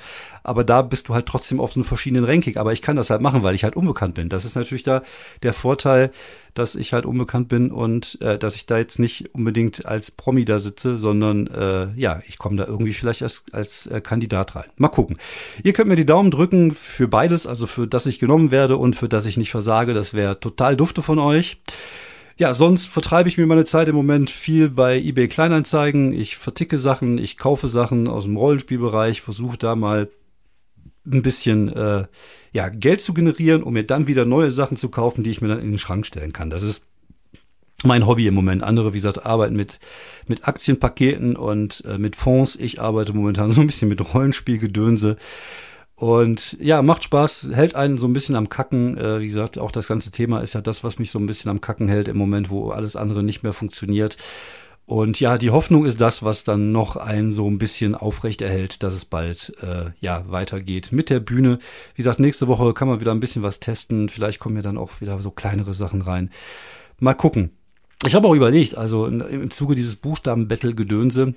Aber 0.47 0.63
da 0.63 0.81
bist 0.81 1.09
du 1.09 1.13
halt 1.13 1.25
trotzdem 1.25 1.59
auf 1.59 1.73
so 1.73 1.79
einem 1.79 1.85
verschiedenen 1.85 2.23
Ranking. 2.23 2.57
Aber 2.57 2.73
ich 2.73 2.81
kann 2.81 2.95
das 2.95 3.09
halt 3.09 3.21
machen, 3.21 3.43
weil 3.43 3.53
ich 3.53 3.63
halt 3.63 3.75
unbekannt 3.75 4.15
bin. 4.15 4.29
Das 4.29 4.45
ist 4.45 4.55
natürlich 4.55 4.83
da 4.83 5.03
der 5.43 5.53
Vorteil, 5.53 6.11
dass 6.53 6.75
ich 6.75 6.93
halt 6.93 7.05
unbekannt 7.05 7.49
bin 7.49 7.69
und 7.69 8.17
äh, 8.21 8.39
dass 8.39 8.55
ich 8.55 8.65
da 8.65 8.77
jetzt 8.77 8.97
nicht 8.97 9.35
unbedingt 9.35 9.85
als 9.85 10.09
Promi 10.09 10.45
da 10.45 10.59
sitze, 10.59 10.97
sondern 10.97 11.47
äh, 11.47 11.89
ja, 11.95 12.21
ich 12.27 12.37
komme 12.37 12.55
da 12.55 12.65
irgendwie 12.65 12.93
vielleicht 12.93 13.21
als, 13.21 13.43
als 13.51 13.87
äh, 13.87 14.01
Kandidat 14.01 14.55
rein. 14.55 14.65
Mal 14.77 14.87
gucken. 14.87 15.17
Ihr 15.63 15.73
könnt 15.73 15.89
mir 15.89 15.95
die 15.97 16.05
Daumen 16.05 16.31
drücken 16.31 16.71
für 16.71 17.07
beides, 17.07 17.45
also 17.45 17.67
für 17.67 17.85
das 17.85 18.05
ich 18.05 18.17
genommen 18.17 18.49
werde 18.49 18.77
und 18.77 18.95
für 18.95 19.09
das 19.09 19.25
ich 19.25 19.37
nicht 19.37 19.51
versage. 19.51 19.93
Das 19.93 20.13
wäre 20.13 20.39
total 20.39 20.77
dufte 20.77 21.01
von 21.01 21.19
euch. 21.19 21.57
Ja, 22.39 22.53
sonst 22.53 22.87
vertreibe 22.87 23.27
ich 23.29 23.39
mir 23.39 23.47
meine 23.47 23.65
Zeit 23.65 23.87
im 23.87 23.95
Moment 23.95 24.29
viel 24.29 24.69
bei 24.69 24.99
eBay 24.99 25.27
Kleinanzeigen. 25.27 26.13
Ich 26.13 26.37
verticke 26.37 26.77
Sachen, 26.77 27.17
ich 27.17 27.37
kaufe 27.37 27.67
Sachen 27.67 28.07
aus 28.07 28.25
dem 28.25 28.37
Rollenspielbereich, 28.37 29.21
versuche 29.21 29.57
da 29.57 29.75
mal 29.75 30.07
ein 31.11 31.21
bisschen 31.21 31.71
äh, 31.73 32.05
ja, 32.51 32.69
Geld 32.69 33.01
zu 33.01 33.13
generieren, 33.13 33.63
um 33.63 33.73
mir 33.73 33.83
dann 33.83 34.07
wieder 34.07 34.25
neue 34.25 34.51
Sachen 34.51 34.77
zu 34.77 34.89
kaufen, 34.89 35.23
die 35.23 35.31
ich 35.31 35.41
mir 35.41 35.47
dann 35.47 35.59
in 35.59 35.71
den 35.71 35.79
Schrank 35.79 36.05
stellen 36.05 36.33
kann. 36.33 36.49
Das 36.49 36.63
ist 36.63 36.83
mein 37.83 38.07
Hobby 38.07 38.27
im 38.27 38.33
Moment. 38.33 38.63
Andere, 38.63 38.93
wie 38.93 38.97
gesagt, 38.97 39.25
arbeiten 39.25 39.55
mit, 39.55 39.79
mit 40.27 40.47
Aktienpaketen 40.47 41.35
und 41.35 41.83
äh, 41.85 41.97
mit 41.97 42.15
Fonds. 42.15 42.55
Ich 42.55 42.81
arbeite 42.81 43.13
momentan 43.13 43.51
so 43.51 43.61
ein 43.61 43.67
bisschen 43.67 43.89
mit 43.89 44.13
Rollenspielgedönse. 44.13 45.17
Und 45.95 46.57
ja, 46.59 46.83
macht 46.83 47.03
Spaß, 47.03 47.49
hält 47.53 47.73
einen 47.73 47.97
so 47.97 48.07
ein 48.07 48.13
bisschen 48.13 48.35
am 48.35 48.49
Kacken. 48.49 48.97
Äh, 48.97 49.19
wie 49.19 49.27
gesagt, 49.27 49.57
auch 49.57 49.71
das 49.71 49.87
ganze 49.87 50.11
Thema 50.11 50.41
ist 50.41 50.53
ja 50.53 50.61
das, 50.61 50.83
was 50.83 50.99
mich 50.99 51.09
so 51.09 51.17
ein 51.17 51.25
bisschen 51.25 51.49
am 51.49 51.61
Kacken 51.61 51.87
hält 51.87 52.07
im 52.07 52.17
Moment, 52.17 52.51
wo 52.51 52.69
alles 52.69 52.95
andere 52.95 53.23
nicht 53.23 53.41
mehr 53.41 53.53
funktioniert. 53.53 54.17
Und 54.88 55.20
ja, 55.20 55.38
die 55.38 55.50
Hoffnung 55.50 55.86
ist 55.86 56.00
das, 56.00 56.24
was 56.24 56.46
dann 56.46 56.72
noch 56.72 56.96
einen 56.96 57.29
so 57.29 57.46
ein 57.50 57.58
bisschen 57.58 57.94
aufrecht 57.94 58.41
erhält, 58.41 58.84
dass 58.84 58.94
es 58.94 59.03
bald 59.03 59.53
äh, 59.62 59.91
ja 60.00 60.24
weitergeht 60.32 60.94
mit 60.94 61.10
der 61.10 61.20
Bühne. 61.20 61.60
Wie 61.94 61.98
gesagt, 61.98 62.22
nächste 62.22 62.48
Woche 62.48 62.74
kann 62.74 62.88
man 62.88 63.01
wieder 63.01 63.12
ein 63.12 63.20
bisschen 63.20 63.44
was 63.44 63.60
testen. 63.60 64.08
Vielleicht 64.08 64.39
kommen 64.39 64.56
ja 64.56 64.62
dann 64.62 64.77
auch 64.77 65.01
wieder 65.01 65.20
so 65.20 65.29
kleinere 65.29 65.74
Sachen 65.74 66.01
rein. 66.01 66.32
Mal 67.00 67.15
gucken. 67.15 67.51
Ich 68.06 68.15
habe 68.15 68.29
auch 68.29 68.34
überlegt, 68.34 68.77
also 68.77 69.08
im 69.08 69.51
Zuge 69.51 69.75
dieses 69.75 69.98
Buchstaben-Battle-Gedönse, 69.98 71.34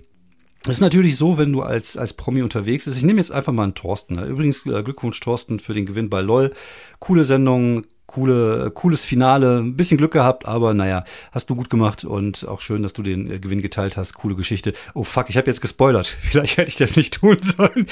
es 0.65 0.77
ist 0.77 0.81
natürlich 0.81 1.17
so, 1.17 1.37
wenn 1.37 1.53
du 1.53 1.63
als, 1.63 1.97
als 1.97 2.13
Promi 2.13 2.43
unterwegs 2.43 2.85
bist. 2.85 2.99
Ich 2.99 3.03
nehme 3.03 3.19
jetzt 3.19 3.33
einfach 3.33 3.53
mal 3.53 3.65
einen 3.65 3.75
Thorsten. 3.75 4.23
Übrigens, 4.23 4.65
äh, 4.67 4.83
Glückwunsch 4.83 5.19
Thorsten 5.19 5.59
für 5.59 5.73
den 5.73 5.87
Gewinn 5.87 6.11
bei 6.11 6.21
LOL. 6.21 6.53
Coole 6.99 7.25
Sendung, 7.25 7.87
coole, 8.11 8.73
cooles 8.73 9.05
Finale, 9.05 9.59
ein 9.59 9.77
bisschen 9.77 9.97
Glück 9.97 10.13
gehabt, 10.13 10.45
aber 10.45 10.75
naja, 10.75 11.05
hast 11.31 11.49
du 11.49 11.55
gut 11.55 11.71
gemacht 11.71 12.05
und 12.05 12.47
auch 12.49 12.61
schön, 12.61 12.83
dass 12.83 12.93
du 12.93 13.03
den 13.03 13.31
äh, 13.31 13.39
Gewinn 13.39 13.63
geteilt 13.63 13.97
hast. 13.97 14.15
Coole 14.15 14.35
Geschichte. 14.35 14.73
Oh 14.95 15.05
fuck, 15.05 15.31
ich 15.31 15.37
habe 15.37 15.47
jetzt 15.47 15.61
gespoilert. 15.61 16.07
Vielleicht 16.21 16.57
hätte 16.57 16.69
ich 16.69 16.77
das 16.77 16.97
nicht 16.97 17.15
tun 17.15 17.37
sollen. 17.43 17.87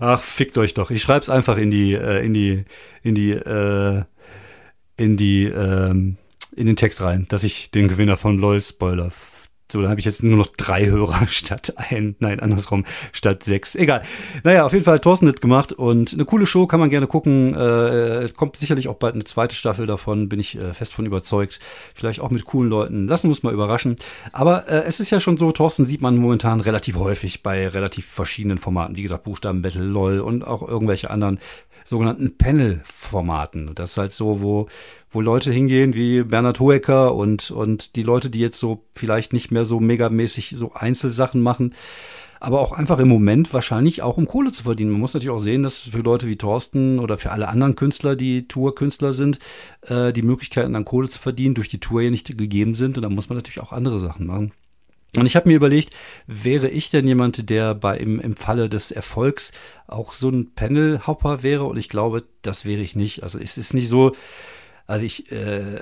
Ach, 0.00 0.20
fickt 0.20 0.58
euch 0.58 0.74
doch. 0.74 0.90
Ich 0.90 1.02
schreib's 1.02 1.30
einfach 1.30 1.56
in 1.56 1.70
die, 1.70 1.94
äh, 1.94 2.24
in 2.24 2.34
die, 2.34 2.64
in 3.04 3.14
die, 3.14 3.30
äh, 3.30 4.02
in 4.96 5.16
die, 5.16 5.44
ähm, 5.44 6.16
in 6.56 6.66
den 6.66 6.76
Text 6.76 7.00
rein, 7.00 7.26
dass 7.28 7.44
ich 7.44 7.70
den 7.70 7.86
Gewinner 7.86 8.16
von 8.16 8.38
LOL 8.38 8.60
spoiler. 8.60 9.12
So, 9.70 9.80
dann 9.80 9.90
habe 9.90 10.00
ich 10.00 10.06
jetzt 10.06 10.22
nur 10.22 10.36
noch 10.36 10.48
drei 10.48 10.86
Hörer 10.86 11.26
statt 11.28 11.74
ein, 11.76 12.16
nein, 12.18 12.40
andersrum, 12.40 12.84
statt 13.12 13.44
sechs. 13.44 13.74
Egal. 13.74 14.02
Naja, 14.42 14.66
auf 14.66 14.72
jeden 14.72 14.84
Fall 14.84 14.98
Thorsten 14.98 15.28
hat 15.28 15.40
gemacht 15.40 15.72
und 15.72 16.12
eine 16.12 16.24
coole 16.24 16.46
Show, 16.46 16.66
kann 16.66 16.80
man 16.80 16.90
gerne 16.90 17.06
gucken. 17.06 17.54
Äh, 17.54 18.28
kommt 18.36 18.56
sicherlich 18.56 18.88
auch 18.88 18.96
bald 18.96 19.14
eine 19.14 19.24
zweite 19.24 19.54
Staffel 19.54 19.86
davon, 19.86 20.28
bin 20.28 20.40
ich 20.40 20.56
äh, 20.58 20.74
fest 20.74 20.92
von 20.92 21.06
überzeugt. 21.06 21.60
Vielleicht 21.94 22.20
auch 22.20 22.30
mit 22.30 22.44
coolen 22.44 22.70
Leuten. 22.70 23.08
Lassen 23.08 23.24
wir 23.24 23.30
uns 23.30 23.42
mal 23.42 23.52
überraschen. 23.52 23.96
Aber 24.32 24.68
äh, 24.68 24.84
es 24.86 25.00
ist 25.00 25.10
ja 25.10 25.20
schon 25.20 25.36
so, 25.36 25.52
Thorsten 25.52 25.86
sieht 25.86 26.00
man 26.00 26.16
momentan 26.16 26.60
relativ 26.60 26.96
häufig 26.96 27.42
bei 27.42 27.68
relativ 27.68 28.06
verschiedenen 28.06 28.58
Formaten. 28.58 28.96
Wie 28.96 29.02
gesagt, 29.02 29.24
Buchstaben 29.24 29.62
Battle, 29.62 29.84
LOL 29.84 30.20
und 30.20 30.46
auch 30.46 30.66
irgendwelche 30.66 31.10
anderen 31.10 31.38
sogenannten 31.84 32.36
Panel-Formaten. 32.36 33.74
Das 33.74 33.92
ist 33.92 33.96
halt 33.96 34.12
so, 34.12 34.40
wo, 34.40 34.68
wo 35.10 35.20
Leute 35.20 35.52
hingehen 35.52 35.94
wie 35.94 36.22
Bernhard 36.22 36.60
Hoeker 36.60 37.14
und, 37.14 37.50
und 37.50 37.96
die 37.96 38.02
Leute, 38.02 38.30
die 38.30 38.40
jetzt 38.40 38.58
so 38.58 38.84
vielleicht 38.94 39.32
nicht 39.32 39.50
mehr 39.50 39.64
so 39.64 39.80
megamäßig 39.80 40.54
so 40.56 40.72
Einzelsachen 40.74 41.42
machen, 41.42 41.74
aber 42.40 42.60
auch 42.60 42.72
einfach 42.72 42.98
im 42.98 43.08
Moment 43.08 43.52
wahrscheinlich 43.52 44.00
auch 44.00 44.16
um 44.16 44.26
Kohle 44.26 44.50
zu 44.50 44.62
verdienen. 44.62 44.90
Man 44.90 45.00
muss 45.00 45.12
natürlich 45.12 45.34
auch 45.34 45.40
sehen, 45.40 45.62
dass 45.62 45.78
für 45.78 45.98
Leute 45.98 46.26
wie 46.26 46.36
Thorsten 46.36 46.98
oder 46.98 47.18
für 47.18 47.32
alle 47.32 47.48
anderen 47.48 47.76
Künstler, 47.76 48.16
die 48.16 48.48
Tourkünstler 48.48 49.12
sind, 49.12 49.38
äh, 49.82 50.12
die 50.12 50.22
Möglichkeiten 50.22 50.74
an 50.74 50.86
Kohle 50.86 51.08
zu 51.08 51.18
verdienen 51.18 51.54
durch 51.54 51.68
die 51.68 51.80
Tour 51.80 52.00
ja 52.00 52.10
nicht 52.10 52.36
gegeben 52.38 52.74
sind. 52.74 52.96
Und 52.96 53.02
da 53.02 53.10
muss 53.10 53.28
man 53.28 53.36
natürlich 53.36 53.60
auch 53.60 53.72
andere 53.72 54.00
Sachen 54.00 54.26
machen. 54.26 54.52
Und 55.16 55.26
ich 55.26 55.34
habe 55.34 55.48
mir 55.48 55.56
überlegt, 55.56 55.94
wäre 56.26 56.68
ich 56.68 56.90
denn 56.90 57.06
jemand, 57.06 57.50
der 57.50 57.74
bei 57.74 57.96
im, 57.96 58.20
im 58.20 58.36
Falle 58.36 58.68
des 58.68 58.90
Erfolgs 58.90 59.52
auch 59.86 60.12
so 60.12 60.28
ein 60.28 60.54
Panel-Hopper 60.54 61.42
wäre? 61.42 61.64
Und 61.64 61.78
ich 61.78 61.88
glaube, 61.88 62.24
das 62.42 62.64
wäre 62.64 62.80
ich 62.80 62.94
nicht. 62.94 63.22
Also 63.22 63.38
es 63.38 63.58
ist 63.58 63.74
nicht 63.74 63.88
so, 63.88 64.12
also 64.86 65.04
ich, 65.04 65.30
äh, 65.32 65.80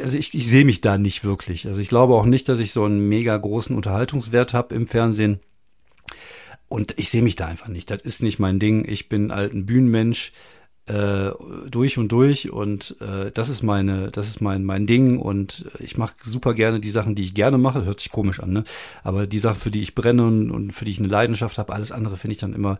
also 0.00 0.18
ich, 0.18 0.34
ich 0.34 0.48
sehe 0.48 0.64
mich 0.64 0.80
da 0.80 0.98
nicht 0.98 1.24
wirklich. 1.24 1.66
Also 1.66 1.80
ich 1.80 1.88
glaube 1.88 2.14
auch 2.14 2.26
nicht, 2.26 2.48
dass 2.48 2.58
ich 2.58 2.72
so 2.72 2.84
einen 2.84 3.08
mega 3.08 3.36
großen 3.36 3.74
Unterhaltungswert 3.74 4.54
habe 4.54 4.74
im 4.74 4.86
Fernsehen. 4.86 5.40
Und 6.68 6.94
ich 6.98 7.08
sehe 7.08 7.22
mich 7.22 7.36
da 7.36 7.46
einfach 7.46 7.68
nicht. 7.68 7.90
Das 7.90 8.02
ist 8.02 8.22
nicht 8.22 8.38
mein 8.38 8.58
Ding. 8.58 8.84
Ich 8.86 9.08
bin 9.08 9.32
halt 9.32 9.54
ein 9.54 9.64
Bühnenmensch. 9.64 10.32
Äh, 10.88 11.32
durch 11.68 11.98
und 11.98 12.08
durch 12.08 12.50
und 12.50 12.96
äh, 13.00 13.30
das 13.32 13.48
ist 13.48 13.62
meine, 13.62 14.10
das 14.10 14.28
ist 14.28 14.40
mein, 14.40 14.64
mein 14.64 14.86
Ding 14.86 15.18
und 15.18 15.66
ich 15.78 15.96
mache 15.96 16.14
super 16.22 16.54
gerne 16.54 16.80
die 16.80 16.90
Sachen, 16.90 17.14
die 17.14 17.22
ich 17.22 17.34
gerne 17.34 17.58
mache. 17.58 17.84
hört 17.84 18.00
sich 18.00 18.10
komisch 18.10 18.40
an, 18.40 18.52
ne? 18.52 18.64
Aber 19.02 19.26
die 19.26 19.38
Sachen, 19.38 19.60
für 19.60 19.70
die 19.70 19.82
ich 19.82 19.94
brenne 19.94 20.26
und, 20.26 20.50
und 20.50 20.72
für 20.72 20.84
die 20.84 20.90
ich 20.90 20.98
eine 20.98 21.08
Leidenschaft 21.08 21.58
habe, 21.58 21.74
alles 21.74 21.92
andere 21.92 22.16
finde 22.16 22.32
ich 22.32 22.40
dann 22.40 22.54
immer, 22.54 22.78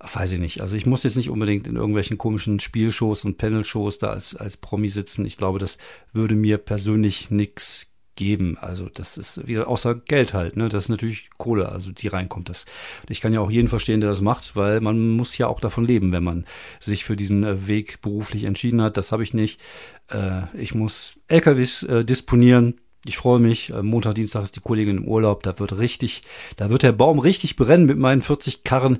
weiß 0.00 0.32
ich 0.32 0.40
nicht. 0.40 0.60
Also 0.60 0.76
ich 0.76 0.86
muss 0.86 1.02
jetzt 1.02 1.16
nicht 1.16 1.30
unbedingt 1.30 1.66
in 1.66 1.76
irgendwelchen 1.76 2.18
komischen 2.18 2.60
Spielshows 2.60 3.24
und 3.24 3.36
Panel-Shows 3.36 3.98
da 3.98 4.10
als, 4.10 4.36
als 4.36 4.56
Promi 4.56 4.88
sitzen. 4.88 5.26
Ich 5.26 5.36
glaube, 5.36 5.58
das 5.58 5.76
würde 6.12 6.36
mir 6.36 6.58
persönlich 6.58 7.30
nichts 7.30 7.89
geben. 8.20 8.58
Also 8.60 8.90
das 8.92 9.16
ist 9.16 9.48
wieder 9.48 9.66
außer 9.66 9.94
Geld 9.94 10.34
halt, 10.34 10.54
ne? 10.54 10.68
Das 10.68 10.84
ist 10.84 10.88
natürlich 10.90 11.30
Kohle, 11.38 11.70
also 11.70 11.90
die 11.90 12.06
reinkommt. 12.06 12.50
Das. 12.50 12.66
Ich 13.08 13.22
kann 13.22 13.32
ja 13.32 13.40
auch 13.40 13.50
jeden 13.50 13.68
verstehen, 13.68 14.02
der 14.02 14.10
das 14.10 14.20
macht, 14.20 14.54
weil 14.56 14.82
man 14.82 15.08
muss 15.08 15.38
ja 15.38 15.46
auch 15.46 15.58
davon 15.58 15.86
leben, 15.86 16.12
wenn 16.12 16.22
man 16.22 16.44
sich 16.80 17.06
für 17.06 17.16
diesen 17.16 17.44
äh, 17.44 17.66
Weg 17.66 18.02
beruflich 18.02 18.44
entschieden 18.44 18.82
hat. 18.82 18.98
Das 18.98 19.10
habe 19.10 19.22
ich 19.22 19.32
nicht. 19.32 19.58
Äh, 20.08 20.42
ich 20.54 20.74
muss 20.74 21.14
LKWs 21.28 21.84
äh, 21.84 22.04
disponieren. 22.04 22.74
Ich 23.06 23.16
freue 23.16 23.40
mich. 23.40 23.72
Montag, 23.80 24.16
Dienstag 24.16 24.42
ist 24.42 24.56
die 24.56 24.60
Kollegin 24.60 24.98
im 24.98 25.08
Urlaub. 25.08 25.42
Da 25.42 25.58
wird 25.58 25.78
richtig, 25.78 26.22
da 26.58 26.68
wird 26.68 26.82
der 26.82 26.92
Baum 26.92 27.18
richtig 27.18 27.56
brennen 27.56 27.86
mit 27.86 27.96
meinen 27.96 28.20
40 28.20 28.64
Karren. 28.64 28.98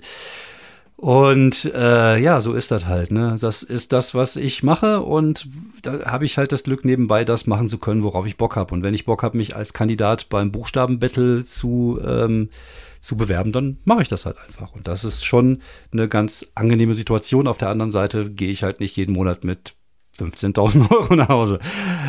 Und 1.00 1.64
äh, 1.74 2.18
ja, 2.18 2.42
so 2.42 2.52
ist 2.52 2.70
das 2.70 2.84
halt. 2.84 3.10
Ne? 3.10 3.34
Das 3.40 3.62
ist 3.62 3.94
das, 3.94 4.14
was 4.14 4.36
ich 4.36 4.62
mache 4.62 5.00
und 5.00 5.48
da 5.80 6.04
habe 6.04 6.26
ich 6.26 6.36
halt 6.36 6.52
das 6.52 6.62
Glück, 6.62 6.84
nebenbei 6.84 7.24
das 7.24 7.46
machen 7.46 7.70
zu 7.70 7.78
können, 7.78 8.02
worauf 8.02 8.26
ich 8.26 8.36
Bock 8.36 8.54
habe. 8.54 8.74
Und 8.74 8.82
wenn 8.82 8.92
ich 8.92 9.06
Bock 9.06 9.22
habe, 9.22 9.38
mich 9.38 9.56
als 9.56 9.72
Kandidat 9.72 10.28
beim 10.28 10.52
Buchstabenbattle 10.52 11.42
zu, 11.46 11.98
ähm, 12.06 12.50
zu 13.00 13.16
bewerben, 13.16 13.50
dann 13.50 13.78
mache 13.84 14.02
ich 14.02 14.08
das 14.08 14.26
halt 14.26 14.36
einfach. 14.46 14.74
Und 14.74 14.88
das 14.88 15.04
ist 15.04 15.24
schon 15.24 15.62
eine 15.90 16.06
ganz 16.06 16.46
angenehme 16.54 16.94
Situation. 16.94 17.46
Auf 17.46 17.56
der 17.56 17.70
anderen 17.70 17.92
Seite 17.92 18.30
gehe 18.30 18.50
ich 18.50 18.62
halt 18.62 18.80
nicht 18.80 18.94
jeden 18.94 19.14
Monat 19.14 19.42
mit 19.42 19.76
15.000 20.18 20.90
Euro 20.92 21.14
nach 21.14 21.28
Hause. 21.28 21.58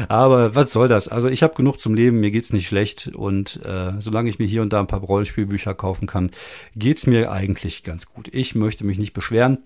Aber 0.09 0.55
was 0.55 0.73
soll 0.73 0.87
das? 0.87 1.07
Also 1.07 1.27
ich 1.27 1.43
habe 1.43 1.55
genug 1.55 1.79
zum 1.79 1.93
Leben, 1.93 2.19
mir 2.19 2.31
geht's 2.31 2.53
nicht 2.53 2.67
schlecht 2.67 3.11
und 3.13 3.63
äh, 3.65 3.93
solange 3.99 4.29
ich 4.29 4.39
mir 4.39 4.47
hier 4.47 4.61
und 4.61 4.73
da 4.73 4.79
ein 4.79 4.87
paar 4.87 5.01
Rollenspielbücher 5.01 5.73
kaufen 5.73 6.07
kann, 6.07 6.31
geht's 6.75 7.07
mir 7.07 7.31
eigentlich 7.31 7.83
ganz 7.83 8.05
gut. 8.05 8.29
Ich 8.31 8.55
möchte 8.55 8.85
mich 8.85 8.97
nicht 8.97 9.13
beschweren. 9.13 9.59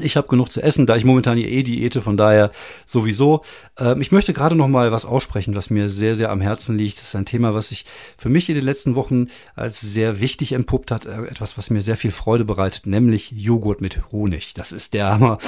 Ich 0.00 0.16
habe 0.16 0.28
genug 0.28 0.50
zu 0.50 0.62
essen, 0.62 0.86
da 0.86 0.96
ich 0.96 1.04
momentan 1.04 1.36
hier 1.36 1.48
eh 1.48 1.62
diete, 1.62 2.02
von 2.02 2.16
daher 2.16 2.50
sowieso. 2.86 3.42
Ähm, 3.78 4.00
ich 4.00 4.12
möchte 4.12 4.32
gerade 4.32 4.54
noch 4.54 4.68
mal 4.68 4.92
was 4.92 5.06
aussprechen, 5.06 5.54
was 5.54 5.70
mir 5.70 5.88
sehr, 5.88 6.16
sehr 6.16 6.30
am 6.30 6.40
Herzen 6.40 6.76
liegt. 6.78 6.98
Das 6.98 7.08
ist 7.08 7.16
ein 7.16 7.26
Thema, 7.26 7.54
was 7.54 7.68
sich 7.68 7.84
für 8.16 8.28
mich 8.28 8.48
in 8.48 8.54
den 8.54 8.64
letzten 8.64 8.94
Wochen 8.94 9.28
als 9.54 9.80
sehr 9.80 10.20
wichtig 10.20 10.52
entpuppt 10.52 10.90
hat. 10.90 11.06
Äh, 11.06 11.24
etwas, 11.26 11.58
was 11.58 11.70
mir 11.70 11.80
sehr 11.80 11.96
viel 11.96 12.10
Freude 12.10 12.44
bereitet, 12.44 12.86
nämlich 12.86 13.32
Joghurt 13.32 13.80
mit 13.80 14.12
Honig. 14.12 14.54
Das 14.54 14.72
ist 14.72 14.94
der 14.94 15.10
Hammer. 15.10 15.38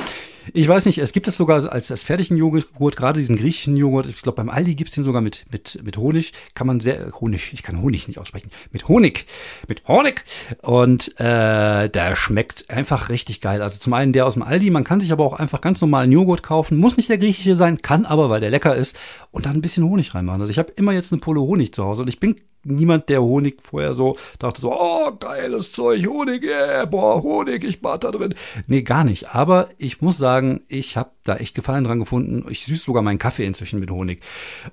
Ich 0.53 0.69
weiß 0.69 0.87
nicht, 0.87 0.99
es 0.99 1.12
gibt 1.12 1.26
es 1.29 1.37
sogar 1.37 1.57
als, 1.73 1.91
als 1.91 2.03
fertigen 2.03 2.37
Joghurt, 2.37 2.97
gerade 2.97 3.19
diesen 3.19 3.37
griechischen 3.37 3.76
Joghurt. 3.76 4.07
Ich 4.07 4.23
glaube, 4.23 4.37
beim 4.37 4.49
Aldi 4.49 4.75
gibt 4.75 4.88
es 4.88 4.95
den 4.95 5.05
sogar 5.05 5.21
mit, 5.21 5.45
mit, 5.50 5.81
mit 5.83 5.97
Honig. 5.97 6.33
Kann 6.55 6.67
man 6.67 6.81
sehr, 6.81 7.12
Honig, 7.21 7.53
ich 7.53 7.62
kann 7.62 7.81
Honig 7.81 8.07
nicht 8.07 8.19
aussprechen. 8.19 8.50
Mit 8.71 8.87
Honig. 8.88 9.26
Mit 9.69 9.87
Honig. 9.88 10.25
Und 10.62 11.19
äh, 11.19 11.88
der 11.88 12.15
schmeckt 12.15 12.71
einfach 12.71 13.09
richtig 13.09 13.41
geil. 13.41 13.62
Also 13.62 13.79
zum 13.79 13.93
einen 13.93 14.12
der 14.12 14.26
aus 14.26 14.36
dem 14.37 14.43
Aldi, 14.43 14.71
man 14.71 14.85
kann 14.85 15.00
sich 15.00 15.12
aber 15.12 15.25
auch 15.25 15.33
einfach 15.33 15.61
ganz 15.61 15.81
normalen 15.81 16.12
Joghurt 16.12 16.43
kaufen. 16.43 16.78
Muss 16.78 16.97
nicht 16.97 17.09
der 17.09 17.19
griechische 17.19 17.57
sein, 17.57 17.83
kann 17.83 18.07
aber, 18.07 18.31
weil 18.31 18.40
der 18.40 18.50
lecker 18.50 18.76
ist. 18.76 18.97
Und 19.31 19.47
dann 19.47 19.55
ein 19.55 19.62
bisschen 19.62 19.85
Honig 19.85 20.14
reinmachen. 20.14 20.40
Also 20.40 20.50
ich 20.50 20.59
habe 20.59 20.73
immer 20.76 20.93
jetzt 20.93 21.12
eine 21.12 21.21
Pulle 21.21 21.40
Honig 21.40 21.73
zu 21.73 21.85
Hause 21.85 22.02
und 22.02 22.09
ich 22.09 22.21
bin 22.21 22.37
niemand, 22.66 23.09
der 23.09 23.23
Honig 23.23 23.62
vorher 23.62 23.95
so 23.95 24.16
dachte 24.38 24.61
so, 24.61 24.73
oh, 24.73 25.12
geiles 25.19 25.73
Zeug, 25.73 26.07
Honig, 26.07 26.43
yeah, 26.43 26.85
boah, 26.85 27.23
Honig, 27.23 27.64
ich 27.64 27.81
bad 27.81 28.05
da 28.05 28.11
drin. 28.11 28.35
Nee, 28.66 28.83
gar 28.83 29.05
nicht. 29.05 29.35
Aber 29.35 29.69
ich 29.78 30.00
muss 30.02 30.19
sagen, 30.19 30.62
ich 30.69 30.97
habe 30.97 31.11
da 31.25 31.37
echt 31.37 31.55
Gefallen 31.55 31.85
dran 31.85 31.99
gefunden. 31.99 32.45
Ich 32.50 32.64
süße 32.64 32.85
sogar 32.85 33.02
meinen 33.02 33.19
Kaffee 33.19 33.47
inzwischen 33.47 33.81
mit 33.81 33.90
Honig. 33.90 34.21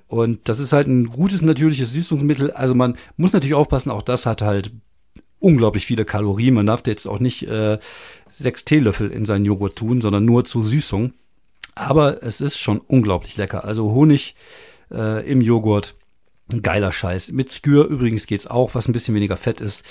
Und 0.08 0.48
das 0.48 0.58
ist 0.58 0.72
halt 0.72 0.88
ein 0.88 1.06
gutes, 1.06 1.42
natürliches 1.42 1.92
Süßungsmittel. 1.92 2.50
Also 2.50 2.74
man 2.74 2.96
muss 3.16 3.32
natürlich 3.32 3.54
aufpassen, 3.54 3.90
auch 3.90 4.02
das 4.02 4.26
hat 4.26 4.42
halt 4.42 4.72
unglaublich 5.44 5.86
viele 5.86 6.04
Kalorien. 6.04 6.54
Man 6.54 6.66
darf 6.66 6.82
jetzt 6.86 7.06
auch 7.06 7.20
nicht 7.20 7.46
äh, 7.46 7.78
sechs 8.28 8.64
Teelöffel 8.64 9.10
in 9.10 9.24
seinen 9.24 9.44
Joghurt 9.44 9.76
tun, 9.76 10.00
sondern 10.00 10.24
nur 10.24 10.44
zur 10.44 10.62
Süßung. 10.62 11.12
Aber 11.74 12.22
es 12.22 12.40
ist 12.40 12.58
schon 12.58 12.78
unglaublich 12.80 13.36
lecker. 13.36 13.64
Also 13.64 13.92
Honig 13.92 14.34
äh, 14.90 15.28
im 15.28 15.40
Joghurt 15.40 15.94
geiler 16.62 16.92
Scheiß. 16.92 17.32
Mit 17.32 17.52
Skür 17.52 17.86
übrigens 17.86 18.26
geht's 18.26 18.46
auch, 18.46 18.74
was 18.74 18.88
ein 18.88 18.92
bisschen 18.92 19.14
weniger 19.14 19.36
fett 19.36 19.60
ist. 19.60 19.84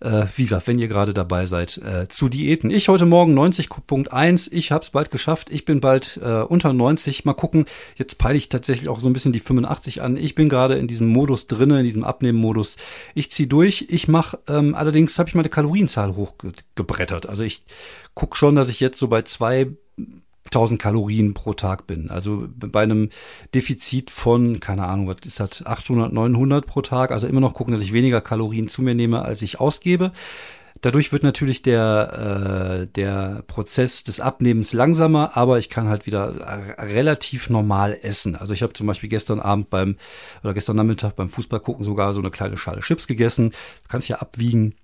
Äh, 0.00 0.26
wie 0.36 0.42
gesagt, 0.42 0.68
wenn 0.68 0.78
ihr 0.78 0.88
gerade 0.88 1.12
dabei 1.12 1.46
seid, 1.46 1.78
äh, 1.78 2.08
zu 2.08 2.28
Diäten. 2.28 2.70
Ich 2.70 2.88
heute 2.88 3.06
Morgen 3.06 3.36
90.1. 3.36 4.48
Ich 4.52 4.70
hab's 4.70 4.90
bald 4.90 5.10
geschafft. 5.10 5.50
Ich 5.50 5.64
bin 5.64 5.80
bald 5.80 6.20
äh, 6.22 6.42
unter 6.42 6.72
90. 6.72 7.24
Mal 7.24 7.34
gucken. 7.34 7.66
Jetzt 7.96 8.18
peile 8.18 8.38
ich 8.38 8.48
tatsächlich 8.48 8.88
auch 8.88 9.00
so 9.00 9.08
ein 9.08 9.12
bisschen 9.12 9.32
die 9.32 9.40
85 9.40 10.02
an. 10.02 10.16
Ich 10.16 10.34
bin 10.34 10.48
gerade 10.48 10.78
in 10.78 10.86
diesem 10.86 11.08
Modus 11.08 11.48
drinne, 11.48 11.78
in 11.78 11.84
diesem 11.84 12.04
Abnehmen-Modus. 12.04 12.76
Ich 13.14 13.30
zieh 13.30 13.48
durch. 13.48 13.86
Ich 13.88 14.06
mache, 14.06 14.38
ähm, 14.46 14.74
allerdings 14.74 15.18
habe 15.18 15.28
ich 15.28 15.34
meine 15.34 15.48
Kalorienzahl 15.48 16.14
hochgebrettert. 16.14 17.28
Also 17.28 17.42
ich 17.42 17.64
guck 18.14 18.36
schon, 18.36 18.54
dass 18.54 18.68
ich 18.68 18.80
jetzt 18.80 18.98
so 18.98 19.08
bei 19.08 19.22
zwei 19.22 19.68
1000 20.48 20.80
Kalorien 20.80 21.34
pro 21.34 21.52
Tag 21.54 21.86
bin. 21.86 22.10
Also 22.10 22.48
bei 22.54 22.82
einem 22.82 23.10
Defizit 23.54 24.10
von, 24.10 24.60
keine 24.60 24.86
Ahnung, 24.86 25.08
was 25.08 25.16
ist 25.24 25.40
das, 25.40 25.64
800, 25.64 26.12
900 26.12 26.66
pro 26.66 26.82
Tag. 26.82 27.12
Also 27.12 27.26
immer 27.26 27.40
noch 27.40 27.54
gucken, 27.54 27.72
dass 27.72 27.82
ich 27.82 27.92
weniger 27.92 28.20
Kalorien 28.20 28.68
zu 28.68 28.82
mir 28.82 28.94
nehme, 28.94 29.22
als 29.22 29.42
ich 29.42 29.60
ausgebe. 29.60 30.12
Dadurch 30.80 31.10
wird 31.10 31.24
natürlich 31.24 31.62
der, 31.62 32.82
äh, 32.82 32.86
der 32.86 33.42
Prozess 33.48 34.04
des 34.04 34.20
Abnehmens 34.20 34.72
langsamer, 34.72 35.36
aber 35.36 35.58
ich 35.58 35.70
kann 35.70 35.88
halt 35.88 36.06
wieder 36.06 36.76
relativ 36.78 37.50
normal 37.50 37.98
essen. 38.00 38.36
Also 38.36 38.54
ich 38.54 38.62
habe 38.62 38.74
zum 38.74 38.86
Beispiel 38.86 39.08
gestern 39.08 39.40
Abend 39.40 39.70
beim 39.70 39.96
oder 40.44 40.54
gestern 40.54 40.76
Nachmittag 40.76 41.16
beim 41.16 41.30
Fußball 41.30 41.60
gucken 41.60 41.84
sogar 41.84 42.14
so 42.14 42.20
eine 42.20 42.30
kleine 42.30 42.56
Schale 42.56 42.80
Chips 42.80 43.08
gegessen. 43.08 43.50
Du 43.50 43.88
kannst 43.88 44.08
ja 44.08 44.18
abwiegen 44.18 44.74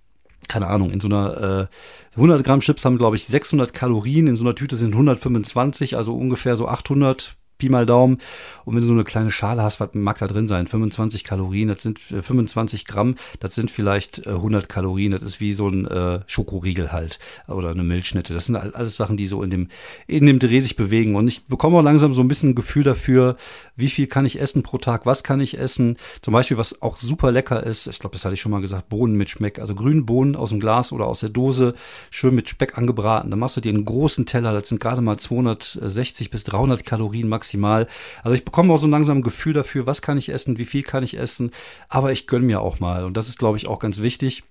keine 0.48 0.68
Ahnung, 0.68 0.90
in 0.90 1.00
so 1.00 1.08
einer 1.08 1.68
äh, 2.14 2.16
100 2.16 2.44
Gramm 2.44 2.60
Chips 2.60 2.84
haben, 2.84 2.98
glaube 2.98 3.16
ich, 3.16 3.26
600 3.26 3.72
Kalorien, 3.72 4.26
in 4.26 4.36
so 4.36 4.44
einer 4.44 4.54
Tüte 4.54 4.76
sind 4.76 4.92
125, 4.92 5.96
also 5.96 6.14
ungefähr 6.14 6.56
so 6.56 6.68
800 6.68 7.36
Pi 7.58 7.68
mal 7.68 7.86
Daumen. 7.86 8.18
Und 8.64 8.74
wenn 8.74 8.80
du 8.80 8.86
so 8.86 8.92
eine 8.92 9.04
kleine 9.04 9.30
Schale 9.30 9.62
hast, 9.62 9.80
was 9.80 9.90
mag 9.94 10.18
da 10.18 10.26
drin 10.26 10.48
sein? 10.48 10.66
25 10.66 11.24
Kalorien, 11.24 11.68
das 11.68 11.82
sind 11.82 11.98
25 11.98 12.80
äh, 12.80 12.84
Gramm, 12.84 13.14
das 13.40 13.54
sind 13.54 13.70
vielleicht 13.70 14.26
100 14.26 14.64
äh, 14.64 14.66
Kalorien. 14.66 15.12
Das 15.12 15.22
ist 15.22 15.40
wie 15.40 15.52
so 15.52 15.68
ein 15.68 15.86
äh, 15.86 16.20
Schokoriegel 16.26 16.92
halt 16.92 17.18
oder 17.46 17.70
eine 17.70 17.84
Milchschnitte. 17.84 18.34
Das 18.34 18.46
sind 18.46 18.56
alles 18.56 18.96
Sachen, 18.96 19.16
die 19.16 19.26
so 19.26 19.42
in 19.42 19.50
dem, 19.50 19.68
in 20.06 20.26
dem 20.26 20.38
Dreh 20.38 20.60
sich 20.60 20.76
bewegen. 20.76 21.14
Und 21.14 21.28
ich 21.28 21.46
bekomme 21.46 21.78
auch 21.78 21.82
langsam 21.82 22.12
so 22.12 22.22
ein 22.22 22.28
bisschen 22.28 22.50
ein 22.50 22.54
Gefühl 22.54 22.82
dafür, 22.82 23.36
wie 23.76 23.88
viel 23.88 24.08
kann 24.08 24.26
ich 24.26 24.40
essen 24.40 24.62
pro 24.62 24.78
Tag, 24.78 25.06
was 25.06 25.22
kann 25.22 25.40
ich 25.40 25.58
essen. 25.58 25.96
Zum 26.22 26.32
Beispiel, 26.32 26.56
was 26.56 26.82
auch 26.82 26.96
super 26.96 27.30
lecker 27.30 27.62
ist, 27.62 27.86
ich 27.86 27.98
glaube, 28.00 28.14
das 28.14 28.24
hatte 28.24 28.34
ich 28.34 28.40
schon 28.40 28.52
mal 28.52 28.60
gesagt, 28.60 28.88
Bohnen 28.88 29.16
mit 29.16 29.30
Schmeck. 29.30 29.60
Also 29.60 29.74
grüne 29.74 30.02
Bohnen 30.02 30.34
aus 30.34 30.50
dem 30.50 30.60
Glas 30.60 30.92
oder 30.92 31.06
aus 31.06 31.20
der 31.20 31.28
Dose, 31.28 31.74
schön 32.10 32.34
mit 32.34 32.48
Speck 32.48 32.76
angebraten. 32.76 33.30
Dann 33.30 33.38
machst 33.38 33.56
du 33.56 33.60
dir 33.60 33.72
einen 33.72 33.84
großen 33.84 34.26
Teller, 34.26 34.52
das 34.52 34.68
sind 34.68 34.80
gerade 34.80 35.02
mal 35.02 35.18
260 35.18 36.30
bis 36.30 36.44
300 36.44 36.84
Kalorien 36.84 37.28
maximal 37.28 37.43
maximal. 37.44 37.86
Also 38.22 38.34
ich 38.34 38.44
bekomme 38.44 38.72
auch 38.72 38.78
so 38.78 38.86
langsam 38.86 39.18
ein 39.18 39.22
Gefühl 39.22 39.52
dafür, 39.52 39.86
was 39.86 40.02
kann 40.02 40.18
ich 40.18 40.30
essen, 40.30 40.58
wie 40.58 40.64
viel 40.64 40.82
kann 40.82 41.04
ich 41.04 41.16
essen, 41.18 41.50
aber 41.88 42.12
ich 42.12 42.26
gönne 42.26 42.46
mir 42.46 42.60
auch 42.60 42.80
mal. 42.80 43.04
Und 43.04 43.16
das 43.16 43.28
ist, 43.28 43.38
glaube 43.38 43.58
ich, 43.58 43.66
auch 43.66 43.78
ganz 43.78 44.00
wichtig 44.00 44.44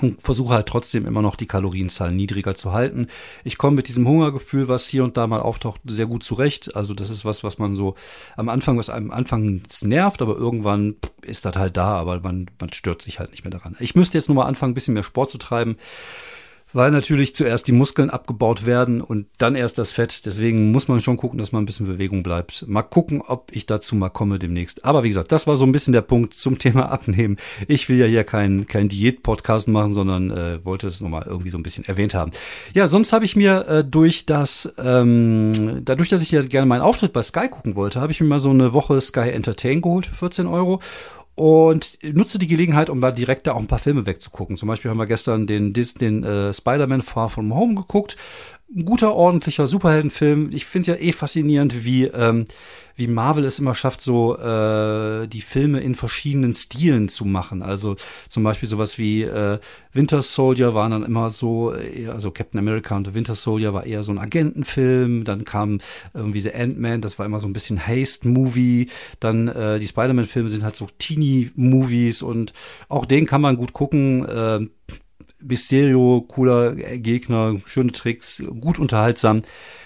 und 0.00 0.22
versuche 0.22 0.54
halt 0.54 0.68
trotzdem 0.68 1.06
immer 1.06 1.22
noch 1.22 1.34
die 1.34 1.46
Kalorienzahl 1.46 2.12
niedriger 2.12 2.54
zu 2.54 2.72
halten. 2.72 3.08
Ich 3.44 3.58
komme 3.58 3.76
mit 3.76 3.88
diesem 3.88 4.06
Hungergefühl, 4.06 4.68
was 4.68 4.86
hier 4.86 5.04
und 5.04 5.16
da 5.16 5.26
mal 5.26 5.40
auftaucht, 5.40 5.80
sehr 5.84 6.06
gut 6.06 6.22
zurecht. 6.22 6.74
Also 6.76 6.94
das 6.94 7.10
ist 7.10 7.24
was, 7.24 7.42
was 7.44 7.58
man 7.58 7.74
so 7.74 7.96
am 8.36 8.48
Anfang, 8.48 8.78
was 8.78 8.90
einem 8.90 9.10
anfangs 9.10 9.82
nervt, 9.82 10.22
aber 10.22 10.36
irgendwann 10.36 10.96
ist 11.22 11.44
das 11.44 11.56
halt 11.56 11.76
da, 11.76 11.96
aber 11.96 12.20
man, 12.20 12.46
man 12.60 12.72
stört 12.72 13.02
sich 13.02 13.18
halt 13.18 13.32
nicht 13.32 13.44
mehr 13.44 13.50
daran. 13.50 13.76
Ich 13.80 13.94
müsste 13.94 14.16
jetzt 14.16 14.28
nochmal 14.28 14.46
anfangen, 14.46 14.70
ein 14.70 14.74
bisschen 14.74 14.94
mehr 14.94 15.02
Sport 15.02 15.30
zu 15.30 15.38
treiben 15.38 15.76
weil 16.72 16.90
natürlich 16.90 17.34
zuerst 17.34 17.68
die 17.68 17.72
Muskeln 17.72 18.10
abgebaut 18.10 18.66
werden 18.66 19.00
und 19.00 19.26
dann 19.38 19.54
erst 19.54 19.78
das 19.78 19.92
Fett. 19.92 20.26
Deswegen 20.26 20.70
muss 20.72 20.88
man 20.88 21.00
schon 21.00 21.16
gucken, 21.16 21.38
dass 21.38 21.52
man 21.52 21.62
ein 21.62 21.66
bisschen 21.66 21.86
Bewegung 21.86 22.22
bleibt. 22.22 22.66
Mal 22.68 22.82
gucken, 22.82 23.22
ob 23.22 23.50
ich 23.52 23.66
dazu 23.66 23.96
mal 23.96 24.10
komme 24.10 24.38
demnächst. 24.38 24.84
Aber 24.84 25.04
wie 25.04 25.08
gesagt, 25.08 25.32
das 25.32 25.46
war 25.46 25.56
so 25.56 25.64
ein 25.64 25.72
bisschen 25.72 25.92
der 25.92 26.02
Punkt 26.02 26.34
zum 26.34 26.58
Thema 26.62 26.90
Abnehmen. 26.90 27.36
Ich 27.68 27.88
will 27.88 27.98
ja 27.98 28.06
hier 28.06 28.24
keinen 28.24 28.66
kein 28.66 28.88
Diät-Podcast 28.88 29.68
machen, 29.68 29.94
sondern 29.94 30.30
äh, 30.30 30.64
wollte 30.64 30.86
es 30.86 31.00
nochmal 31.00 31.24
irgendwie 31.26 31.50
so 31.50 31.58
ein 31.58 31.62
bisschen 31.62 31.84
erwähnt 31.84 32.14
haben. 32.14 32.32
Ja, 32.74 32.88
sonst 32.88 33.12
habe 33.12 33.24
ich 33.24 33.36
mir 33.36 33.66
äh, 33.68 33.84
durch 33.84 34.26
das, 34.26 34.72
ähm, 34.78 35.80
dadurch, 35.84 36.08
dass 36.08 36.22
ich 36.22 36.30
ja 36.30 36.42
gerne 36.42 36.66
meinen 36.66 36.82
Auftritt 36.82 37.12
bei 37.12 37.22
Sky 37.22 37.48
gucken 37.48 37.76
wollte, 37.76 38.00
habe 38.00 38.12
ich 38.12 38.20
mir 38.20 38.26
mal 38.26 38.40
so 38.40 38.50
eine 38.50 38.72
Woche 38.72 39.00
Sky 39.00 39.30
Entertain 39.30 39.80
geholt 39.80 40.06
für 40.06 40.14
14 40.14 40.46
Euro 40.46 40.80
und 41.42 41.98
nutze 42.04 42.38
die 42.38 42.46
Gelegenheit, 42.46 42.88
um 42.88 43.00
da 43.00 43.10
direkt 43.10 43.48
da 43.48 43.54
auch 43.54 43.58
ein 43.58 43.66
paar 43.66 43.80
Filme 43.80 44.06
wegzugucken. 44.06 44.56
Zum 44.56 44.68
Beispiel 44.68 44.92
haben 44.92 44.98
wir 44.98 45.06
gestern 45.06 45.48
den, 45.48 45.72
den 45.72 46.22
äh, 46.22 46.52
Spider-Man 46.52 47.02
Far 47.02 47.28
From 47.30 47.52
Home 47.52 47.74
geguckt. 47.74 48.16
Ein 48.74 48.84
guter, 48.84 49.14
ordentlicher 49.14 49.66
Superheldenfilm. 49.66 50.50
Ich 50.52 50.64
finde 50.64 50.92
es 50.92 50.98
ja 50.98 51.06
eh 51.06 51.12
faszinierend, 51.12 51.84
wie, 51.84 52.04
ähm, 52.04 52.46
wie 52.96 53.06
Marvel 53.06 53.44
es 53.44 53.58
immer 53.58 53.74
schafft, 53.74 54.00
so 54.00 54.36
äh, 54.36 55.26
die 55.26 55.40
Filme 55.40 55.80
in 55.80 55.94
verschiedenen 55.94 56.54
Stilen 56.54 57.08
zu 57.08 57.24
machen. 57.24 57.62
Also 57.62 57.96
zum 58.28 58.42
Beispiel 58.42 58.68
sowas 58.68 58.98
wie 58.98 59.22
äh, 59.22 59.58
Winter 59.92 60.22
Soldier 60.22 60.74
waren 60.74 60.92
dann 60.92 61.02
immer 61.02 61.30
so, 61.30 61.74
also 62.08 62.30
Captain 62.30 62.58
America 62.58 62.96
und 62.96 63.12
Winter 63.14 63.34
Soldier 63.34 63.74
war 63.74 63.84
eher 63.84 64.02
so 64.02 64.12
ein 64.12 64.18
Agentenfilm. 64.18 65.24
Dann 65.24 65.44
kam 65.44 65.80
irgendwie 66.14 66.40
The 66.40 66.54
Ant-Man, 66.54 67.02
das 67.02 67.18
war 67.18 67.26
immer 67.26 67.40
so 67.40 67.48
ein 67.48 67.52
bisschen 67.52 67.86
Haste-Movie. 67.86 68.88
Dann 69.20 69.48
äh, 69.48 69.78
die 69.78 69.86
Spider-Man-Filme 69.86 70.48
sind 70.48 70.64
halt 70.64 70.76
so 70.76 70.86
Teenie-Movies 70.98 72.22
und 72.22 72.52
auch 72.88 73.04
den 73.04 73.26
kann 73.26 73.42
man 73.42 73.56
gut 73.56 73.72
gucken. 73.72 74.26
Äh, 74.26 74.66
Mysterio, 75.44 76.24
cooler 76.28 76.74
Gegner, 76.74 77.56
schöne 77.66 77.92
Tricks, 77.92 78.42
gut 78.60 78.78
unterhaltsam. 78.78 79.42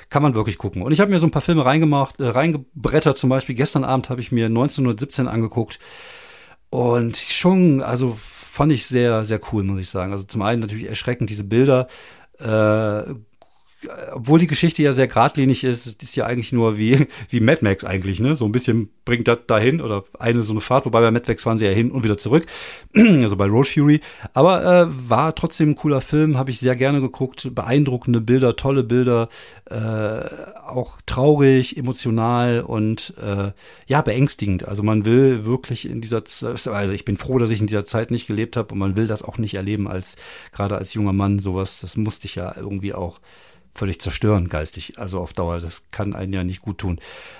Kann 0.09 0.23
man 0.23 0.35
wirklich 0.35 0.59
gucken. 0.59 0.83
Und 0.83 0.93
ich 0.93 1.01
habe 1.01 1.11
mir 1.11 1.19
so 1.19 1.27
ein 1.27 1.33
paar 1.33 1.43
Filme 1.43 1.65
reingemacht, 1.65 2.21
äh, 2.21 2.29
reingebrettert. 2.29 3.19
Zum 3.19 3.29
Beispiel 3.29 3.57
gestern 3.57 3.83
Abend 3.83 4.09
habe 4.09 4.21
ich 4.21 4.31
mir 4.31 4.47
1917 4.47 5.27
angeguckt. 5.27 5.81
Und 6.71 7.17
schon, 7.17 7.83
also 7.83 8.17
fand 8.21 8.73
ich 8.73 8.87
sehr, 8.87 9.25
sehr 9.25 9.41
cool, 9.53 9.65
muss 9.65 9.81
ich 9.81 9.91
sagen. 9.91 10.13
Also 10.13 10.25
zum 10.25 10.43
einen 10.43 10.61
natürlich 10.61 10.89
erschreckend 10.89 11.29
diese 11.29 11.45
Bilder, 11.45 11.89
äh, 12.39 13.15
obwohl 14.13 14.39
die 14.39 14.47
Geschichte 14.47 14.83
ja 14.83 14.93
sehr 14.93 15.07
geradlinig 15.07 15.63
ist, 15.63 16.03
ist 16.03 16.17
ja 16.17 16.25
eigentlich 16.25 16.53
nur 16.53 16.79
wie, 16.79 17.07
wie 17.29 17.41
Mad 17.41 17.63
Max 17.63 17.85
eigentlich, 17.85 18.21
ne? 18.21 18.37
So 18.37 18.47
ein 18.47 18.53
bisschen 18.53 18.91
bringt 19.05 19.29
das 19.29 19.41
dahin 19.47 19.81
oder 19.81 20.05
eine 20.19 20.43
so 20.43 20.53
eine 20.53 20.61
Fahrt, 20.61 20.87
wobei 20.87 21.01
bei 21.01 21.11
Mad 21.11 21.27
Max 21.29 21.43
fahren 21.43 21.59
sie 21.59 21.67
ja 21.67 21.73
hin 21.73 21.91
und 21.91 22.03
wieder 22.03 22.17
zurück, 22.17 22.47
also 22.95 23.37
bei 23.37 23.47
Road 23.47 23.69
Fury. 23.69 24.01
Aber 24.33 24.65
äh, 24.65 25.09
war 25.09 25.35
trotzdem 25.35 25.71
ein 25.71 25.77
cooler 25.77 26.01
Film, 26.01 26.39
habe 26.39 26.51
ich 26.51 26.59
sehr 26.59 26.77
gerne 26.77 27.01
geguckt, 27.01 27.55
beeindruckende 27.55 28.21
Bilder, 28.21 28.57
tolle 28.57 28.83
Bilder, 28.83 29.29
äh, 29.71 29.77
auch 30.67 30.99
traurig, 31.07 31.77
emotional 31.77 32.61
und 32.61 33.15
äh, 33.23 33.53
ja, 33.87 34.01
beängstigend. 34.01 34.67
Also 34.67 34.83
man 34.83 35.05
will 35.05 35.45
wirklich 35.45 35.89
in 35.89 36.01
dieser 36.01 36.25
Zeit, 36.25 36.67
also 36.67 36.93
ich 36.93 37.05
bin 37.05 37.17
froh, 37.17 37.39
dass 37.39 37.51
ich 37.51 37.61
in 37.61 37.67
dieser 37.67 37.85
Zeit 37.85 38.11
nicht 38.11 38.27
gelebt 38.27 38.57
habe 38.57 38.73
und 38.73 38.79
man 38.79 38.97
will 38.97 39.07
das 39.07 39.23
auch 39.23 39.39
nicht 39.39 39.55
erleben 39.55 39.87
als, 39.87 40.17
gerade 40.53 40.77
als 40.77 40.95
junger 40.95 41.13
Mann, 41.13 41.39
sowas, 41.39 41.81
das 41.81 41.97
musste 41.97 42.27
ich 42.27 42.37
ja 42.37 42.55
irgendwie 42.57 42.95
auch 42.95 43.21
völlig 43.77 44.01
zerstören 44.01 44.49
geistig. 44.49 44.99
Also 44.99 45.21
auf 45.21 45.33
Dauer, 45.33 45.61
das 45.61 45.85
kann 45.91 46.15
einen 46.15 46.33
ja 46.33 46.45
nicht 46.45 46.63
gut 46.63 46.79
tun. 46.79 46.99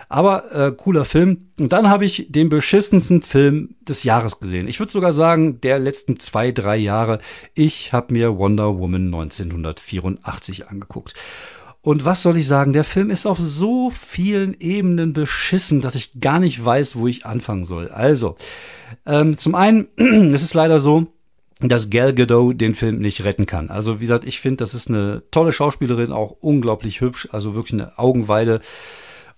Aber 0.09 0.53
äh, 0.53 0.73
cooler 0.73 1.05
Film. 1.05 1.49
Und 1.59 1.73
dann 1.73 1.89
habe 1.89 2.05
ich 2.05 2.27
den 2.29 2.49
beschissensten 2.49 3.23
Film 3.23 3.75
des 3.81 4.05
Jahres 4.05 4.39
gesehen. 4.39 4.69
Ich 4.69 4.79
würde 4.79 4.93
sogar 4.93 5.13
sagen, 5.13 5.61
der 5.61 5.79
letzten 5.79 6.19
zwei, 6.19 6.53
drei 6.53 6.77
Jahre. 6.77 7.19
Ich 7.55 7.93
habe 7.93 8.13
mir 8.13 8.39
Wonder 8.39 8.79
Woman 8.79 9.07
1984 9.07 10.69
angeguckt. 10.69 11.15
Und 11.87 12.05
was 12.05 12.23
soll 12.23 12.37
ich 12.37 12.49
sagen? 12.49 12.73
Der 12.73 12.83
Film 12.83 13.11
ist 13.11 13.27
auf 13.27 13.39
so 13.39 13.91
vielen 13.91 14.57
Ebenen 14.59 15.13
beschissen, 15.13 15.81
dass 15.81 15.95
ich 15.95 16.21
gar 16.21 16.41
nicht 16.41 16.65
weiß, 16.65 16.97
wo 16.97 17.07
ich 17.07 17.25
anfangen 17.25 17.65
soll. 17.65 17.91
Also, 17.91 18.35
ähm, 19.07 19.39
zum 19.39 19.55
einen, 19.55 19.89
es 20.35 20.43
ist 20.43 20.55
leider 20.55 20.81
so, 20.81 21.07
dass 21.61 21.89
Gal 21.91 22.13
Gadot 22.13 22.61
den 22.61 22.75
Film 22.75 22.99
nicht 22.99 23.25
retten 23.25 23.47
kann. 23.47 23.71
Also 23.71 23.97
wie 23.97 24.05
gesagt, 24.05 24.25
ich 24.25 24.41
finde, 24.41 24.59
das 24.59 24.75
ist 24.75 24.89
eine 24.89 25.23
tolle 25.31 25.53
Schauspielerin, 25.53 26.13
auch 26.13 26.33
unglaublich 26.33 27.01
hübsch, 27.01 27.29
also 27.33 27.55
wirklich 27.55 27.81
eine 27.81 27.99
Augenweide. 27.99 28.61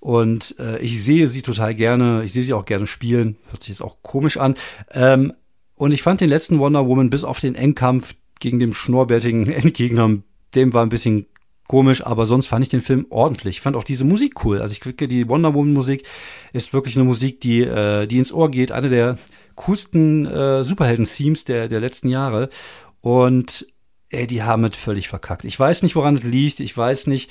Und 0.01 0.57
äh, 0.59 0.79
ich 0.79 1.03
sehe 1.03 1.29
sie 1.29 1.43
total 1.43 1.75
gerne, 1.75 2.23
ich 2.25 2.33
sehe 2.33 2.43
sie 2.43 2.55
auch 2.55 2.65
gerne 2.65 2.87
spielen, 2.87 3.37
hört 3.51 3.63
sich 3.63 3.71
jetzt 3.71 3.83
auch 3.83 4.03
komisch 4.03 4.37
an. 4.37 4.55
Ähm, 4.93 5.33
und 5.75 5.93
ich 5.93 6.03
fand 6.03 6.21
den 6.21 6.29
letzten 6.29 6.59
Wonder 6.59 6.87
Woman 6.87 7.11
bis 7.11 7.25
auf 7.25 7.41
den 7.41 7.55
Endkampf 7.55 8.15
gegen 8.41 8.59
den 8.59 8.73
schnorbärtigen 8.73 9.47
Endgegner, 9.51 10.19
dem 10.55 10.73
war 10.73 10.85
ein 10.85 10.89
bisschen 10.89 11.27
komisch, 11.69 12.05
aber 12.05 12.27
sonst 12.27 12.47
fand 12.47 12.65
ich 12.65 12.71
den 12.71 12.81
Film 12.81 13.07
ordentlich. 13.11 13.57
Ich 13.57 13.61
fand 13.61 13.77
auch 13.77 13.85
diese 13.85 14.05
Musik 14.05 14.45
cool. 14.45 14.61
Also 14.61 14.73
ich 14.73 14.81
finde, 14.81 15.07
die 15.07 15.29
Wonder 15.29 15.55
Woman 15.55 15.75
Musik 15.75 16.05
ist 16.53 16.73
wirklich 16.73 16.97
eine 16.97 17.05
Musik, 17.05 17.41
die, 17.41 17.61
äh, 17.61 18.07
die 18.07 18.19
ins 18.19 18.33
Ohr 18.33 18.51
geht. 18.51 18.73
Eine 18.73 18.89
der 18.89 19.19
coolsten 19.59 20.27
äh, 20.27 20.65
Superhelden-Themes 20.65 21.45
der, 21.45 21.69
der 21.69 21.81
letzten 21.81 22.09
Jahre. 22.09 22.49
Und 23.01 23.67
ey, 24.09 24.27
die 24.27 24.43
haben 24.43 24.65
es 24.65 24.77
völlig 24.77 25.09
verkackt. 25.09 25.45
Ich 25.45 25.59
weiß 25.59 25.83
nicht, 25.83 25.97
woran 25.97 26.17
es 26.17 26.23
liegt. 26.23 26.61
Ich 26.61 26.77
weiß 26.77 27.07
nicht, 27.09 27.31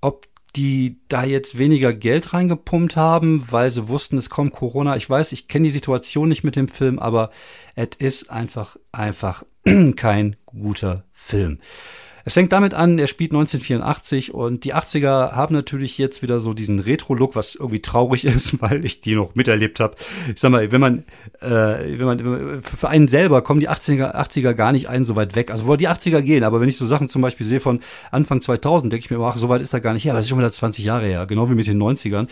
ob 0.00 0.26
die 0.56 1.00
da 1.08 1.24
jetzt 1.24 1.58
weniger 1.58 1.92
Geld 1.92 2.32
reingepumpt 2.32 2.96
haben, 2.96 3.44
weil 3.50 3.70
sie 3.70 3.88
wussten, 3.88 4.16
es 4.16 4.30
kommt 4.30 4.52
Corona. 4.52 4.96
Ich 4.96 5.08
weiß, 5.08 5.32
ich 5.32 5.48
kenne 5.48 5.64
die 5.64 5.70
Situation 5.70 6.28
nicht 6.28 6.44
mit 6.44 6.56
dem 6.56 6.68
Film, 6.68 6.98
aber 6.98 7.30
es 7.74 7.90
ist 7.98 8.30
einfach, 8.30 8.76
einfach 8.90 9.44
kein 9.96 10.36
guter 10.46 11.04
Film. 11.12 11.58
Es 12.26 12.34
fängt 12.34 12.50
damit 12.50 12.74
an, 12.74 12.98
er 12.98 13.06
spielt 13.06 13.30
1984 13.30 14.34
und 14.34 14.64
die 14.64 14.74
80er 14.74 15.30
haben 15.30 15.54
natürlich 15.54 15.96
jetzt 15.96 16.22
wieder 16.22 16.40
so 16.40 16.54
diesen 16.54 16.80
Retro-Look, 16.80 17.36
was 17.36 17.54
irgendwie 17.54 17.80
traurig 17.80 18.24
ist, 18.24 18.60
weil 18.60 18.84
ich 18.84 19.00
die 19.00 19.14
noch 19.14 19.36
miterlebt 19.36 19.78
habe. 19.78 19.94
Ich 20.34 20.40
sag 20.40 20.50
mal, 20.50 20.72
wenn 20.72 20.80
man, 20.80 21.04
äh, 21.40 21.48
wenn 21.98 22.04
man, 22.04 22.62
für 22.62 22.88
einen 22.88 23.06
selber 23.06 23.42
kommen 23.42 23.60
die 23.60 23.70
80er, 23.70 24.16
80er 24.16 24.54
gar 24.54 24.72
nicht 24.72 24.88
einen 24.88 25.04
so 25.04 25.14
weit 25.14 25.36
weg. 25.36 25.52
Also 25.52 25.68
wo 25.68 25.76
die 25.76 25.88
80er 25.88 26.20
gehen, 26.20 26.42
aber 26.42 26.60
wenn 26.60 26.68
ich 26.68 26.76
so 26.76 26.84
Sachen 26.84 27.08
zum 27.08 27.22
Beispiel 27.22 27.46
sehe 27.46 27.60
von 27.60 27.78
Anfang 28.10 28.40
2000, 28.40 28.92
denke 28.92 29.04
ich 29.04 29.10
mir, 29.12 29.20
ach, 29.20 29.36
so 29.36 29.48
weit 29.48 29.62
ist 29.62 29.72
er 29.72 29.80
gar 29.80 29.92
nicht 29.92 30.04
her, 30.04 30.10
aber 30.10 30.18
das 30.18 30.26
ist 30.26 30.30
schon 30.30 30.40
wieder 30.40 30.50
20 30.50 30.84
Jahre 30.84 31.06
her, 31.06 31.26
genau 31.26 31.48
wie 31.48 31.54
mit 31.54 31.68
den 31.68 31.80
90ern. 31.80 32.26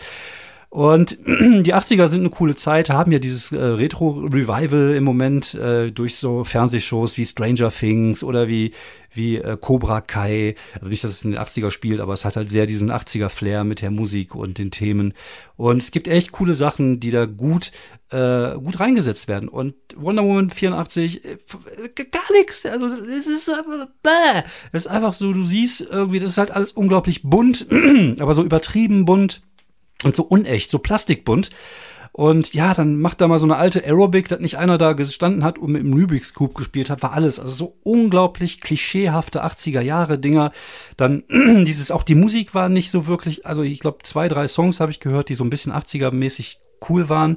Und 0.69 1.17
die 1.25 1.73
80er 1.73 2.07
sind 2.07 2.21
eine 2.21 2.29
coole 2.29 2.55
Zeit, 2.55 2.89
haben 2.89 3.11
ja 3.11 3.19
dieses 3.19 3.51
äh, 3.51 3.57
Retro-Revival 3.57 4.95
im 4.95 5.03
Moment 5.03 5.53
äh, 5.53 5.91
durch 5.91 6.17
so 6.17 6.43
Fernsehshows 6.43 7.17
wie 7.17 7.25
Stranger 7.25 7.71
Things 7.71 8.23
oder 8.23 8.47
wie, 8.47 8.73
wie 9.13 9.37
äh, 9.37 9.57
Cobra 9.59 10.01
Kai. 10.01 10.55
Also 10.75 10.87
nicht, 10.87 11.03
dass 11.03 11.11
es 11.11 11.23
in 11.23 11.31
den 11.31 11.39
80er 11.39 11.71
spielt, 11.71 11.99
aber 11.99 12.13
es 12.13 12.25
hat 12.25 12.35
halt 12.35 12.49
sehr 12.49 12.65
diesen 12.65 12.91
80er-Flair 12.91 13.63
mit 13.63 13.81
der 13.81 13.91
Musik 13.91 14.35
und 14.35 14.57
den 14.57 14.71
Themen. 14.71 15.13
Und 15.55 15.81
es 15.81 15.91
gibt 15.91 16.07
echt 16.07 16.31
coole 16.31 16.55
Sachen, 16.55 16.99
die 16.99 17.11
da 17.11 17.25
gut, 17.25 17.71
äh, 18.09 18.55
gut 18.55 18.79
reingesetzt 18.79 19.27
werden. 19.27 19.47
Und 19.47 19.75
Wonder 19.95 20.23
Woman 20.23 20.49
84, 20.49 21.23
äh, 21.23 21.37
gar 22.11 22.31
nichts. 22.33 22.65
Also 22.65 22.87
es 22.87 23.27
ist, 23.27 23.47
äh, 23.47 24.43
es 24.71 24.85
ist 24.85 24.87
einfach 24.87 25.13
so, 25.13 25.31
du 25.31 25.43
siehst 25.43 25.81
irgendwie, 25.81 26.19
das 26.19 26.31
ist 26.31 26.37
halt 26.37 26.51
alles 26.51 26.73
unglaublich 26.73 27.23
bunt, 27.23 27.67
aber 28.19 28.33
so 28.33 28.43
übertrieben 28.43 29.05
bunt 29.05 29.41
und 30.05 30.15
so 30.15 30.23
unecht, 30.23 30.69
so 30.69 30.79
plastikbunt. 30.79 31.49
Und 32.13 32.53
ja, 32.53 32.73
dann 32.73 33.01
macht 33.01 33.19
da 33.19 33.27
mal 33.27 33.39
so 33.39 33.45
eine 33.45 33.57
alte 33.57 33.83
Aerobic, 33.83 34.29
dass 34.29 34.39
nicht 34.39 34.57
einer 34.57 34.77
da 34.77 34.93
gestanden 34.93 35.43
hat 35.43 35.57
und 35.59 35.73
mit 35.73 35.83
dem 35.83 35.93
Rubik's 35.93 36.33
Cube 36.33 36.53
gespielt 36.53 36.89
hat, 36.89 37.03
war 37.03 37.11
alles. 37.11 37.41
Also 37.41 37.51
so 37.51 37.77
unglaublich 37.83 38.61
klischeehafte 38.61 39.43
80er 39.43 39.81
Jahre 39.81 40.17
Dinger. 40.17 40.53
Dann 40.95 41.23
dieses, 41.29 41.91
auch 41.91 42.03
die 42.03 42.15
Musik 42.15 42.55
war 42.55 42.69
nicht 42.69 42.89
so 42.89 43.05
wirklich, 43.05 43.45
also 43.45 43.63
ich 43.63 43.81
glaube 43.81 43.97
zwei, 44.03 44.29
drei 44.29 44.47
Songs 44.47 44.79
habe 44.79 44.91
ich 44.91 45.01
gehört, 45.01 45.27
die 45.27 45.35
so 45.35 45.43
ein 45.43 45.49
bisschen 45.49 45.73
80er 45.73 46.11
mäßig 46.11 46.59
cool 46.89 47.09
waren. 47.09 47.35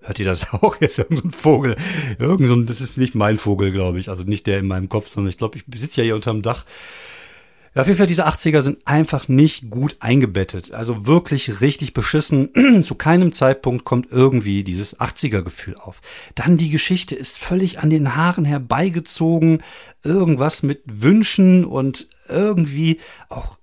Hört 0.00 0.18
ihr 0.18 0.26
das 0.26 0.52
auch? 0.52 0.80
Jetzt 0.80 0.98
irgend 0.98 1.18
so 1.18 1.28
ein 1.28 1.30
Vogel. 1.30 1.76
Irgend 2.18 2.48
so 2.48 2.54
ein, 2.54 2.66
das 2.66 2.80
ist 2.80 2.98
nicht 2.98 3.14
mein 3.14 3.38
Vogel, 3.38 3.70
glaube 3.70 4.00
ich. 4.00 4.08
Also 4.08 4.24
nicht 4.24 4.48
der 4.48 4.58
in 4.58 4.66
meinem 4.66 4.88
Kopf, 4.88 5.06
sondern 5.06 5.28
ich 5.28 5.38
glaube, 5.38 5.56
ich 5.58 5.80
sitze 5.80 6.00
ja 6.00 6.06
hier 6.06 6.14
unterm 6.16 6.42
Dach. 6.42 6.64
Ja, 7.74 7.80
auf 7.80 7.86
jeden 7.88 7.96
Fall, 7.96 8.06
diese 8.06 8.26
80er 8.26 8.60
sind 8.60 8.86
einfach 8.86 9.28
nicht 9.28 9.70
gut 9.70 9.96
eingebettet. 10.00 10.72
Also 10.72 11.06
wirklich 11.06 11.62
richtig 11.62 11.94
beschissen. 11.94 12.82
Zu 12.82 12.96
keinem 12.96 13.32
Zeitpunkt 13.32 13.84
kommt 13.84 14.08
irgendwie 14.10 14.62
dieses 14.62 15.00
80er-Gefühl 15.00 15.76
auf. 15.76 16.02
Dann 16.34 16.58
die 16.58 16.68
Geschichte 16.68 17.14
ist 17.14 17.38
völlig 17.38 17.78
an 17.78 17.88
den 17.88 18.14
Haaren 18.14 18.44
herbeigezogen. 18.44 19.62
Irgendwas 20.04 20.62
mit 20.62 20.82
Wünschen 20.84 21.64
und 21.64 22.08
irgendwie 22.28 23.00
auch 23.30 23.56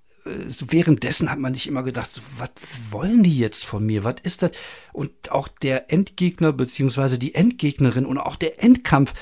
so 0.48 0.66
währenddessen 0.70 1.30
hat 1.30 1.38
man 1.38 1.52
nicht 1.52 1.66
immer 1.66 1.82
gedacht, 1.82 2.12
so, 2.12 2.20
was 2.36 2.50
wollen 2.90 3.22
die 3.22 3.38
jetzt 3.38 3.64
von 3.64 3.84
mir? 3.84 4.04
Was 4.04 4.16
ist 4.22 4.42
das? 4.42 4.52
Und 4.92 5.32
auch 5.32 5.48
der 5.48 5.90
Endgegner 5.92 6.52
beziehungsweise 6.52 7.18
die 7.18 7.34
Endgegnerin 7.34 8.06
und 8.06 8.18
auch 8.18 8.36
der 8.36 8.62
Endkampf. 8.62 9.14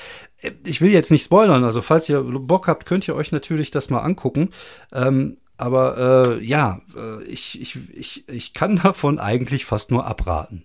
Ich 0.65 0.81
will 0.81 0.91
jetzt 0.91 1.11
nicht 1.11 1.23
spoilern, 1.23 1.63
also 1.63 1.81
falls 1.81 2.07
ihr 2.09 2.21
Bock 2.21 2.67
habt, 2.67 2.85
könnt 2.85 3.07
ihr 3.07 3.15
euch 3.15 3.31
natürlich 3.31 3.71
das 3.71 3.89
mal 3.89 3.99
angucken. 3.99 4.51
Ähm, 4.93 5.37
aber 5.57 6.37
äh, 6.39 6.45
ja, 6.45 6.79
äh, 6.95 7.23
ich, 7.25 7.59
ich, 7.61 7.77
ich, 7.93 8.29
ich 8.29 8.53
kann 8.53 8.77
davon 8.83 9.19
eigentlich 9.19 9.65
fast 9.65 9.91
nur 9.91 10.05
abraten. 10.05 10.63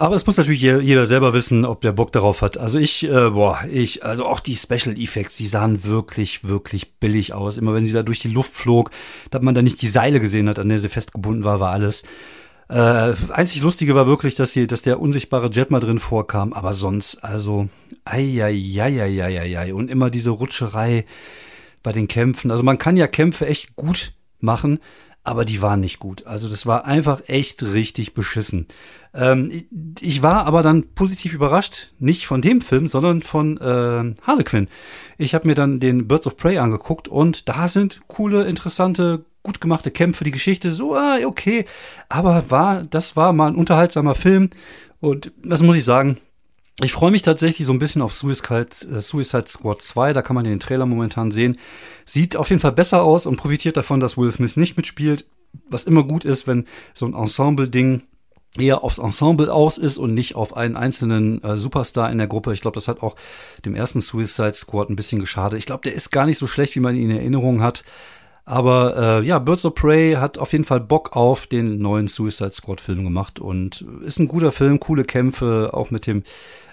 Aber 0.00 0.14
es 0.14 0.24
muss 0.26 0.38
natürlich 0.38 0.62
jeder 0.62 1.04
selber 1.04 1.34
wissen, 1.34 1.66
ob 1.66 1.82
der 1.82 1.92
Bock 1.92 2.10
darauf 2.12 2.40
hat. 2.40 2.56
Also 2.56 2.78
ich, 2.78 3.04
äh, 3.04 3.30
boah, 3.30 3.58
ich, 3.70 4.02
also 4.02 4.24
auch 4.24 4.40
die 4.40 4.56
Special 4.56 4.96
Effects, 4.98 5.36
die 5.36 5.46
sahen 5.46 5.84
wirklich, 5.84 6.42
wirklich 6.42 6.94
billig 6.94 7.34
aus. 7.34 7.58
Immer 7.58 7.74
wenn 7.74 7.84
sie 7.84 7.92
da 7.92 8.02
durch 8.02 8.20
die 8.20 8.28
Luft 8.28 8.54
flog, 8.54 8.92
dass 9.30 9.42
man 9.42 9.54
da 9.54 9.60
nicht 9.60 9.82
die 9.82 9.88
Seile 9.88 10.18
gesehen 10.18 10.48
hat, 10.48 10.58
an 10.58 10.70
der 10.70 10.78
sie 10.78 10.88
festgebunden 10.88 11.44
war, 11.44 11.60
war 11.60 11.72
alles. 11.72 12.02
Äh, 12.70 13.14
einzig 13.32 13.62
Lustige 13.62 13.96
war 13.96 14.06
wirklich, 14.06 14.36
dass, 14.36 14.52
die, 14.52 14.68
dass 14.68 14.82
der 14.82 15.00
unsichtbare 15.00 15.50
Jet 15.50 15.72
mal 15.72 15.80
drin 15.80 15.98
vorkam. 15.98 16.52
Aber 16.52 16.72
sonst, 16.72 17.16
also, 17.24 17.68
ei, 18.04 19.72
Und 19.74 19.90
immer 19.90 20.08
diese 20.08 20.30
Rutscherei 20.30 21.04
bei 21.82 21.92
den 21.92 22.06
Kämpfen. 22.06 22.50
Also 22.50 22.62
man 22.62 22.78
kann 22.78 22.96
ja 22.96 23.08
Kämpfe 23.08 23.46
echt 23.46 23.74
gut 23.74 24.12
machen, 24.38 24.78
aber 25.24 25.44
die 25.44 25.60
waren 25.62 25.80
nicht 25.80 25.98
gut. 25.98 26.26
Also 26.26 26.48
das 26.48 26.64
war 26.64 26.84
einfach 26.84 27.22
echt 27.26 27.62
richtig 27.64 28.14
beschissen. 28.14 28.66
Ähm, 29.14 29.50
ich, 29.50 29.66
ich, 30.00 30.22
war 30.22 30.46
aber 30.46 30.62
dann 30.62 30.94
positiv 30.94 31.34
überrascht, 31.34 31.92
nicht 31.98 32.26
von 32.26 32.40
dem 32.40 32.60
Film, 32.60 32.86
sondern 32.86 33.20
von 33.20 33.58
äh, 33.58 34.14
Harlequin. 34.22 34.68
Ich 35.18 35.34
habe 35.34 35.48
mir 35.48 35.54
dann 35.54 35.80
den 35.80 36.06
Birds 36.06 36.28
of 36.28 36.36
Prey 36.36 36.58
angeguckt 36.58 37.08
und 37.08 37.48
da 37.48 37.66
sind 37.66 38.02
coole, 38.06 38.44
interessante, 38.44 39.24
gut 39.42 39.60
gemachte 39.60 39.90
Kämpfe, 39.90 40.24
die 40.24 40.30
Geschichte 40.30 40.72
so, 40.72 40.94
ah, 40.94 41.18
okay. 41.24 41.64
Aber 42.08 42.50
war, 42.50 42.82
das 42.84 43.16
war 43.16 43.32
mal 43.32 43.48
ein 43.48 43.56
unterhaltsamer 43.56 44.14
Film 44.14 44.50
und 45.00 45.32
das 45.42 45.62
muss 45.62 45.76
ich 45.76 45.84
sagen, 45.84 46.18
ich 46.82 46.92
freue 46.92 47.10
mich 47.10 47.22
tatsächlich 47.22 47.66
so 47.66 47.72
ein 47.72 47.78
bisschen 47.78 48.00
auf 48.00 48.14
Suicide, 48.14 48.68
äh, 48.90 49.46
Squad 49.46 49.82
2. 49.82 50.12
Da 50.12 50.22
kann 50.22 50.34
man 50.34 50.44
den 50.44 50.60
Trailer 50.60 50.86
momentan 50.86 51.30
sehen. 51.30 51.58
Sieht 52.06 52.36
auf 52.36 52.48
jeden 52.48 52.60
Fall 52.60 52.72
besser 52.72 53.02
aus 53.02 53.26
und 53.26 53.36
profitiert 53.36 53.76
davon, 53.76 54.00
dass 54.00 54.16
Will 54.16 54.32
Smith 54.32 54.56
nicht 54.56 54.76
mitspielt. 54.76 55.26
Was 55.68 55.84
immer 55.84 56.04
gut 56.04 56.24
ist, 56.24 56.46
wenn 56.46 56.66
so 56.94 57.06
ein 57.06 57.14
Ensemble-Ding 57.14 58.02
eher 58.58 58.82
aufs 58.82 58.98
Ensemble 58.98 59.52
aus 59.52 59.78
ist 59.78 59.98
und 59.98 60.14
nicht 60.14 60.34
auf 60.34 60.56
einen 60.56 60.76
einzelnen 60.76 61.42
äh, 61.44 61.56
Superstar 61.56 62.10
in 62.10 62.18
der 62.18 62.26
Gruppe. 62.26 62.52
Ich 62.52 62.62
glaube, 62.62 62.76
das 62.76 62.88
hat 62.88 63.02
auch 63.02 63.16
dem 63.64 63.74
ersten 63.74 64.00
Suicide 64.00 64.54
Squad 64.54 64.90
ein 64.90 64.96
bisschen 64.96 65.20
geschadet. 65.20 65.58
Ich 65.58 65.66
glaube, 65.66 65.82
der 65.84 65.94
ist 65.94 66.10
gar 66.10 66.26
nicht 66.26 66.38
so 66.38 66.46
schlecht, 66.46 66.74
wie 66.76 66.80
man 66.80 66.96
ihn 66.96 67.10
in 67.10 67.16
Erinnerung 67.16 67.62
hat. 67.62 67.84
Aber 68.50 69.20
äh, 69.20 69.24
ja, 69.24 69.38
Birds 69.38 69.64
of 69.64 69.76
Prey 69.76 70.14
hat 70.14 70.36
auf 70.36 70.50
jeden 70.50 70.64
Fall 70.64 70.80
Bock 70.80 71.14
auf 71.14 71.46
den 71.46 71.78
neuen 71.78 72.08
Suicide 72.08 72.50
Squad 72.50 72.80
Film 72.80 73.04
gemacht 73.04 73.38
und 73.38 73.86
ist 74.04 74.18
ein 74.18 74.26
guter 74.26 74.50
Film, 74.50 74.80
coole 74.80 75.04
Kämpfe, 75.04 75.70
auch 75.72 75.92
mit 75.92 76.08
dem 76.08 76.24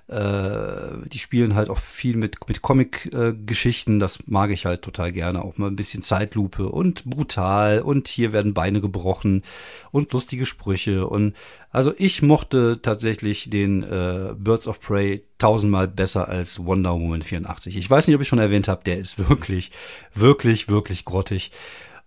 die 0.10 1.20
spielen 1.20 1.56
halt 1.56 1.70
auch 1.70 1.80
viel 1.80 2.16
mit, 2.16 2.38
mit 2.48 2.62
Comic-Geschichten. 2.62 4.00
das 4.00 4.20
mag 4.26 4.52
ich 4.52 4.66
halt 4.66 4.82
total 4.82 5.12
gerne. 5.12 5.44
Auch 5.44 5.58
mal 5.58 5.68
ein 5.68 5.76
bisschen 5.76 6.02
Zeitlupe 6.02 6.70
und 6.70 7.04
brutal 7.04 7.82
und 7.82 8.08
hier 8.08 8.32
werden 8.32 8.54
Beine 8.54 8.80
gebrochen 8.80 9.44
und 9.92 10.14
lustige 10.14 10.46
Sprüche. 10.46 11.08
Und 11.08 11.36
also 11.72 11.94
ich 11.98 12.22
mochte 12.22 12.80
tatsächlich 12.82 13.50
den 13.50 13.84
äh, 13.84 14.34
Birds 14.38 14.70
of 14.70 14.80
Prey 14.80 15.24
tausendmal 15.40 15.90
besser 15.90 16.30
als 16.30 16.64
Wonder 16.64 16.94
Woman 16.94 17.22
84. 17.22 17.76
Ich 17.76 17.90
weiß 17.90 18.08
nicht, 18.08 18.16
ob 18.16 18.22
ich 18.22 18.30
schon 18.30 18.40
erwähnt 18.40 18.70
habe, 18.70 18.84
der 18.86 19.00
ist 19.00 19.20
wirklich, 19.30 19.72
wirklich, 20.16 20.70
wirklich 20.70 21.04
grottig. 21.04 21.52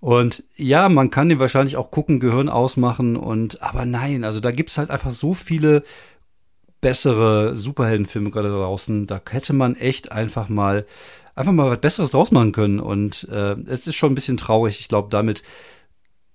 Und 0.00 0.42
ja, 0.56 0.88
man 0.88 1.10
kann 1.10 1.28
den 1.28 1.38
wahrscheinlich 1.38 1.76
auch 1.76 1.90
gucken, 1.90 2.20
Gehirn 2.20 2.48
ausmachen 2.48 3.16
und 3.16 3.60
aber 3.60 3.84
nein, 3.84 4.24
also 4.24 4.40
da 4.40 4.50
gibt's 4.50 4.78
halt 4.78 4.88
einfach 4.88 5.10
so 5.10 5.34
viele 5.34 5.82
bessere 6.80 7.56
Superheldenfilme 7.56 8.30
gerade 8.30 8.50
draußen. 8.50 9.06
Da 9.06 9.20
hätte 9.30 9.52
man 9.52 9.76
echt 9.76 10.12
einfach 10.12 10.48
mal 10.48 10.86
einfach 11.34 11.52
mal 11.52 11.70
was 11.70 11.80
Besseres 11.80 12.10
draus 12.10 12.30
machen 12.30 12.52
können. 12.52 12.80
Und 12.80 13.28
äh, 13.30 13.56
es 13.66 13.86
ist 13.86 13.96
schon 13.96 14.12
ein 14.12 14.14
bisschen 14.14 14.36
traurig. 14.36 14.80
Ich 14.80 14.88
glaube, 14.88 15.08
damit 15.10 15.42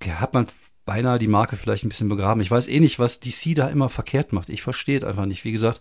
hat 0.07 0.33
man 0.33 0.47
beinahe 0.85 1.19
die 1.19 1.27
Marke 1.27 1.57
vielleicht 1.57 1.83
ein 1.83 1.89
bisschen 1.89 2.09
begraben. 2.09 2.41
Ich 2.41 2.51
weiß 2.51 2.67
eh 2.67 2.79
nicht, 2.79 2.99
was 2.99 3.19
DC 3.19 3.55
da 3.55 3.67
immer 3.67 3.89
verkehrt 3.89 4.33
macht. 4.33 4.49
Ich 4.49 4.61
verstehe 4.61 4.97
es 4.97 5.03
einfach 5.03 5.25
nicht. 5.25 5.43
Wie 5.43 5.51
gesagt, 5.51 5.79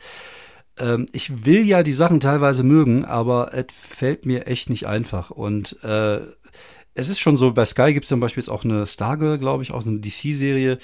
ähm, 0.78 1.06
ich 1.12 1.44
will 1.44 1.66
ja 1.66 1.82
die 1.82 1.92
Sachen 1.92 2.20
teilweise 2.20 2.62
mögen, 2.62 3.04
aber 3.04 3.52
es 3.54 3.66
fällt 3.72 4.26
mir 4.26 4.46
echt 4.46 4.70
nicht 4.70 4.86
einfach. 4.86 5.30
Und 5.30 5.82
äh, 5.82 6.20
es 6.94 7.08
ist 7.08 7.20
schon 7.20 7.36
so, 7.36 7.52
bei 7.52 7.64
Sky 7.64 7.92
gibt 7.92 8.04
es 8.04 8.08
zum 8.08 8.20
Beispiel 8.20 8.42
jetzt 8.42 8.50
auch 8.50 8.64
eine 8.64 8.86
Stargirl, 8.86 9.38
glaube 9.38 9.62
ich, 9.62 9.72
aus 9.72 9.86
einer 9.86 9.98
DC-Serie. 9.98 10.78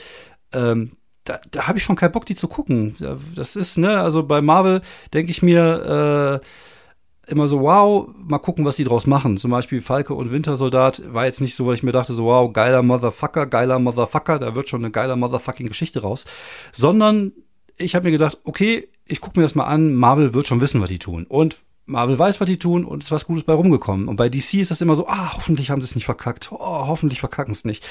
Ähm, 0.52 0.92
da, 1.30 1.40
da 1.50 1.68
habe 1.68 1.78
ich 1.78 1.84
schon 1.84 1.94
keinen 1.94 2.12
Bock, 2.12 2.26
die 2.26 2.34
zu 2.34 2.48
gucken. 2.48 2.96
Das 3.36 3.54
ist, 3.54 3.78
ne, 3.78 4.00
also 4.00 4.24
bei 4.24 4.40
Marvel 4.40 4.82
denke 5.14 5.30
ich 5.30 5.42
mir 5.42 6.40
äh, 6.42 7.30
immer 7.30 7.46
so, 7.46 7.60
wow, 7.60 8.08
mal 8.16 8.38
gucken, 8.38 8.64
was 8.64 8.76
die 8.76 8.84
draus 8.84 9.06
machen. 9.06 9.36
Zum 9.36 9.52
Beispiel 9.52 9.80
Falke 9.80 10.14
und 10.14 10.32
Wintersoldat 10.32 11.02
war 11.06 11.26
jetzt 11.26 11.40
nicht 11.40 11.54
so, 11.54 11.66
weil 11.66 11.74
ich 11.74 11.84
mir 11.84 11.92
dachte, 11.92 12.14
so, 12.14 12.24
wow, 12.24 12.52
geiler 12.52 12.82
Motherfucker, 12.82 13.46
geiler 13.46 13.78
Motherfucker, 13.78 14.40
da 14.40 14.56
wird 14.56 14.68
schon 14.68 14.82
eine 14.82 14.90
geiler 14.90 15.14
Motherfucking 15.14 15.68
Geschichte 15.68 16.02
raus. 16.02 16.24
Sondern 16.72 17.32
ich 17.76 17.94
habe 17.94 18.06
mir 18.06 18.12
gedacht, 18.12 18.38
okay, 18.42 18.88
ich 19.06 19.20
gucke 19.20 19.38
mir 19.38 19.44
das 19.44 19.54
mal 19.54 19.66
an, 19.66 19.94
Marvel 19.94 20.34
wird 20.34 20.48
schon 20.48 20.60
wissen, 20.60 20.80
was 20.80 20.90
die 20.90 20.98
tun. 20.98 21.26
Und 21.28 21.58
Marvel 21.86 22.18
weiß, 22.18 22.40
was 22.40 22.48
die 22.48 22.58
tun 22.58 22.84
und 22.84 23.04
ist 23.04 23.12
was 23.12 23.26
Gutes 23.26 23.44
bei 23.44 23.52
rumgekommen. 23.52 24.08
Und 24.08 24.16
bei 24.16 24.28
DC 24.28 24.54
ist 24.54 24.72
das 24.72 24.80
immer 24.80 24.96
so, 24.96 25.06
ah, 25.06 25.34
hoffentlich 25.36 25.70
haben 25.70 25.80
sie 25.80 25.86
es 25.86 25.94
nicht 25.94 26.06
verkackt. 26.06 26.50
Oh, 26.50 26.58
hoffentlich 26.58 27.20
verkacken 27.20 27.52
es 27.52 27.64
nicht. 27.64 27.84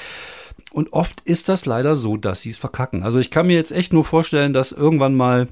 Und 0.72 0.92
oft 0.92 1.20
ist 1.22 1.48
das 1.48 1.66
leider 1.66 1.96
so, 1.96 2.16
dass 2.16 2.42
sie 2.42 2.50
es 2.50 2.58
verkacken. 2.58 3.02
Also 3.02 3.18
ich 3.18 3.30
kann 3.30 3.46
mir 3.46 3.56
jetzt 3.56 3.72
echt 3.72 3.92
nur 3.92 4.04
vorstellen, 4.04 4.52
dass 4.52 4.72
irgendwann 4.72 5.14
mal 5.14 5.48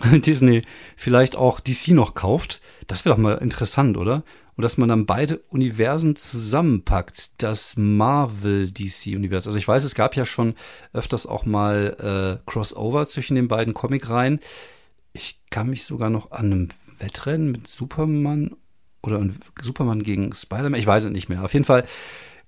Disney 0.12 0.62
vielleicht 0.96 1.36
auch 1.36 1.60
DC 1.60 1.88
noch 1.88 2.14
kauft. 2.14 2.60
Das 2.86 3.04
wäre 3.04 3.14
doch 3.14 3.22
mal 3.22 3.38
interessant, 3.38 3.96
oder? 3.96 4.24
Und 4.56 4.62
dass 4.62 4.76
man 4.76 4.88
dann 4.88 5.06
beide 5.06 5.38
Universen 5.48 6.16
zusammenpackt, 6.16 7.42
das 7.42 7.76
Marvel-DC-Universum. 7.76 9.50
Also 9.50 9.58
ich 9.58 9.66
weiß, 9.66 9.84
es 9.84 9.94
gab 9.94 10.16
ja 10.16 10.26
schon 10.26 10.54
öfters 10.92 11.26
auch 11.26 11.46
mal 11.46 12.40
äh, 12.44 12.50
Crossover 12.50 13.06
zwischen 13.06 13.36
den 13.36 13.48
beiden 13.48 13.72
Comic-Reihen. 13.72 14.40
Ich 15.12 15.40
kann 15.50 15.70
mich 15.70 15.84
sogar 15.84 16.10
noch 16.10 16.30
an 16.32 16.46
einem 16.46 16.68
Wettrennen 16.98 17.50
mit 17.50 17.68
Superman 17.68 18.56
oder 19.02 19.24
Superman 19.62 20.02
gegen 20.02 20.32
Spider-Man, 20.34 20.78
ich 20.78 20.86
weiß 20.86 21.04
es 21.04 21.10
nicht 21.10 21.28
mehr. 21.28 21.42
Auf 21.42 21.54
jeden 21.54 21.64
Fall 21.64 21.86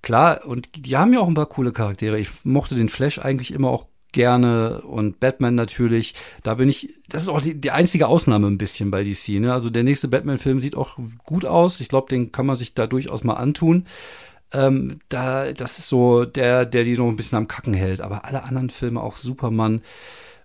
klar, 0.03 0.45
und 0.45 0.87
die 0.87 0.97
haben 0.97 1.12
ja 1.12 1.21
auch 1.21 1.29
ein 1.29 1.35
paar 1.35 1.47
coole 1.47 1.73
Charaktere. 1.73 2.19
Ich 2.19 2.45
mochte 2.45 2.75
den 2.75 2.88
Flash 2.88 3.19
eigentlich 3.19 3.53
immer 3.53 3.71
auch 3.71 3.87
gerne 4.12 4.83
und 4.83 5.19
Batman 5.19 5.55
natürlich. 5.55 6.15
Da 6.43 6.55
bin 6.55 6.69
ich, 6.69 6.95
das 7.09 7.23
ist 7.23 7.29
auch 7.29 7.41
die, 7.41 7.61
die 7.61 7.71
einzige 7.71 8.07
Ausnahme 8.07 8.47
ein 8.47 8.59
bisschen 8.59 8.91
bei 8.91 9.03
DC. 9.03 9.41
Ne? 9.41 9.53
Also 9.53 9.71
der 9.71 9.83
nächste 9.83 10.09
Batman-Film 10.09 10.61
sieht 10.61 10.77
auch 10.77 10.99
gut 11.25 11.45
aus. 11.45 11.81
Ich 11.81 11.88
glaube, 11.88 12.09
den 12.09 12.31
kann 12.31 12.47
man 12.47 12.57
sich 12.57 12.75
da 12.75 12.87
durchaus 12.87 13.25
mal 13.25 13.35
antun. 13.35 13.87
Ähm, 14.53 14.99
da, 15.09 15.53
das 15.53 15.79
ist 15.79 15.88
so 15.88 16.27
der, 16.27 16.67
der 16.67 16.85
die 16.85 16.97
noch 16.97 17.09
ein 17.09 17.17
bisschen 17.17 17.38
am 17.38 17.49
Kacken 17.49 17.75
hält. 17.75 18.03
Aber 18.03 18.27
alle 18.27 18.45
anderen 18.45 18.71
Filme, 18.71 19.03
auch 19.03 19.17
Superman, 19.17 19.81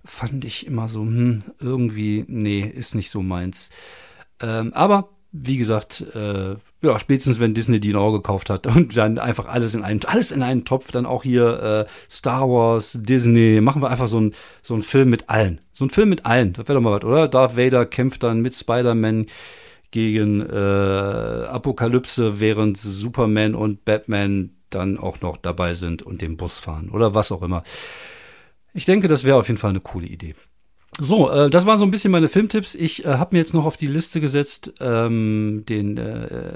fand 0.06 0.46
ich 0.46 0.66
immer 0.66 0.88
so, 0.88 1.02
hm, 1.02 1.44
irgendwie, 1.60 2.24
nee, 2.28 2.62
ist 2.62 2.96
nicht 2.96 3.12
so 3.12 3.22
meins. 3.22 3.70
Ähm, 4.42 4.74
aber 4.74 5.10
wie 5.32 5.58
gesagt, 5.58 6.06
äh, 6.16 6.56
ja, 6.82 7.00
spätestens 7.00 7.40
wenn 7.40 7.54
Disney 7.54 7.80
die 7.80 7.94
noch 7.94 8.12
gekauft 8.12 8.50
hat 8.50 8.68
und 8.68 8.96
dann 8.96 9.20
einfach 9.20 9.48
alles 9.48 9.76
in 9.76 9.84
einen, 9.84 10.04
alles 10.06 10.32
in 10.32 10.42
einen 10.42 10.66
Topf, 10.66 10.92
dann 10.92 11.06
auch 11.06 11.24
hier 11.24 11.88
äh, 11.88 12.12
Star 12.12 12.48
Wars, 12.50 12.98
Disney, 13.02 13.60
machen 13.62 13.82
wir 13.82 13.90
einfach 13.90 14.08
so 14.08 14.20
ein 14.20 14.34
so 14.62 14.78
Film 14.82 15.10
mit 15.10 15.30
allen. 15.30 15.62
So 15.74 15.86
ein 15.86 15.90
Film 15.90 16.10
mit 16.10 16.26
allen, 16.26 16.54
das 16.54 16.68
wäre 16.68 16.76
doch 16.76 16.84
mal 16.84 16.94
was, 16.94 17.04
oder? 17.04 17.28
Darth 17.28 17.58
Vader 17.58 17.86
kämpft 17.86 18.24
dann 18.24 18.42
mit 18.42 18.56
Spider-Man 18.56 19.28
gegen 19.92 20.42
äh, 20.42 21.48
Apokalypse, 21.50 22.40
während 22.40 22.78
Superman 22.78 23.56
und 23.56 23.86
Batman 23.86 24.52
dann 24.70 24.98
auch 24.98 25.22
noch 25.22 25.38
dabei 25.38 25.74
sind 25.74 26.04
und 26.04 26.22
den 26.22 26.38
Bus 26.38 26.60
fahren 26.60 26.90
oder 26.90 27.14
was 27.14 27.32
auch 27.32 27.42
immer. 27.42 27.64
Ich 28.74 28.86
denke, 28.86 29.08
das 29.08 29.24
wäre 29.24 29.38
auf 29.38 29.48
jeden 29.48 29.60
Fall 29.60 29.72
eine 29.72 29.80
coole 29.80 30.08
Idee. 30.08 30.36
So, 31.00 31.30
äh, 31.30 31.50
das 31.50 31.66
waren 31.66 31.78
so 31.78 31.86
ein 31.86 31.92
bisschen 31.92 32.12
meine 32.12 32.30
Filmtipps. 32.30 32.76
Ich 32.76 33.06
äh, 33.06 33.10
habe 33.10 33.36
mir 33.36 33.40
jetzt 33.40 33.54
noch 33.54 33.66
auf 33.66 33.78
die 33.78 33.88
Liste 33.88 34.20
gesetzt 34.20 34.74
ähm, 34.80 35.64
den 35.68 35.98
äh, 35.98 36.54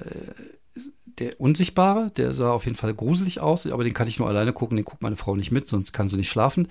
der 1.21 1.39
Unsichtbare, 1.39 2.12
der 2.17 2.34
sah 2.34 2.51
auf 2.51 2.65
jeden 2.65 2.77
Fall 2.77 2.93
gruselig 2.93 3.39
aus, 3.39 3.67
aber 3.67 3.84
den 3.84 3.93
kann 3.93 4.08
ich 4.08 4.19
nur 4.19 4.27
alleine 4.27 4.54
gucken, 4.54 4.75
den 4.75 4.86
guckt 4.86 5.01
meine 5.01 5.15
Frau 5.15 5.36
nicht 5.36 5.51
mit, 5.51 5.67
sonst 5.67 5.93
kann 5.93 6.10
sie 6.10 6.17
nicht 6.17 6.30
schlafen. 6.30 6.67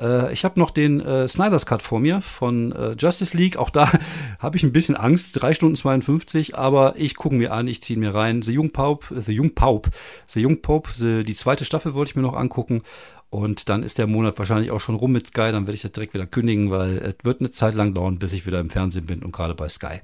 Äh, 0.00 0.32
ich 0.32 0.44
habe 0.44 0.60
noch 0.60 0.70
den 0.70 1.00
äh, 1.00 1.26
Snyder's 1.26 1.66
Cut 1.66 1.82
vor 1.82 1.98
mir 1.98 2.20
von 2.20 2.72
äh, 2.72 2.94
Justice 2.98 3.36
League, 3.36 3.56
auch 3.56 3.70
da 3.70 3.90
habe 4.38 4.56
ich 4.56 4.62
ein 4.62 4.72
bisschen 4.72 4.96
Angst, 4.96 5.30
drei 5.32 5.52
Stunden 5.52 5.74
52, 5.74 6.56
aber 6.56 6.94
ich 6.96 7.16
gucke 7.16 7.34
mir 7.34 7.52
an, 7.52 7.66
ich 7.66 7.82
ziehe 7.82 7.98
mir 7.98 8.14
rein. 8.14 8.42
The 8.42 8.56
Young 8.56 8.70
Pope, 8.70 9.20
The 9.20 9.38
Young 9.38 9.54
Pope, 9.54 9.90
The 10.28 10.44
Young 10.44 10.62
Pope, 10.62 10.90
the, 10.94 11.24
die 11.24 11.34
zweite 11.34 11.64
Staffel 11.64 11.94
wollte 11.94 12.10
ich 12.10 12.16
mir 12.16 12.22
noch 12.22 12.36
angucken 12.36 12.82
und 13.30 13.68
dann 13.68 13.82
ist 13.82 13.98
der 13.98 14.06
Monat 14.06 14.38
wahrscheinlich 14.38 14.70
auch 14.70 14.80
schon 14.80 14.94
rum 14.94 15.12
mit 15.12 15.26
Sky. 15.26 15.52
Dann 15.52 15.66
werde 15.66 15.74
ich 15.74 15.82
das 15.82 15.92
direkt 15.92 16.14
wieder 16.14 16.26
kündigen, 16.26 16.70
weil 16.70 16.98
es 16.98 17.16
wird 17.24 17.40
eine 17.40 17.50
Zeit 17.50 17.74
lang 17.74 17.94
dauern, 17.94 18.18
bis 18.18 18.32
ich 18.32 18.46
wieder 18.46 18.60
im 18.60 18.70
Fernsehen 18.70 19.06
bin 19.06 19.22
und 19.22 19.32
gerade 19.32 19.54
bei 19.54 19.68
Sky. 19.68 20.00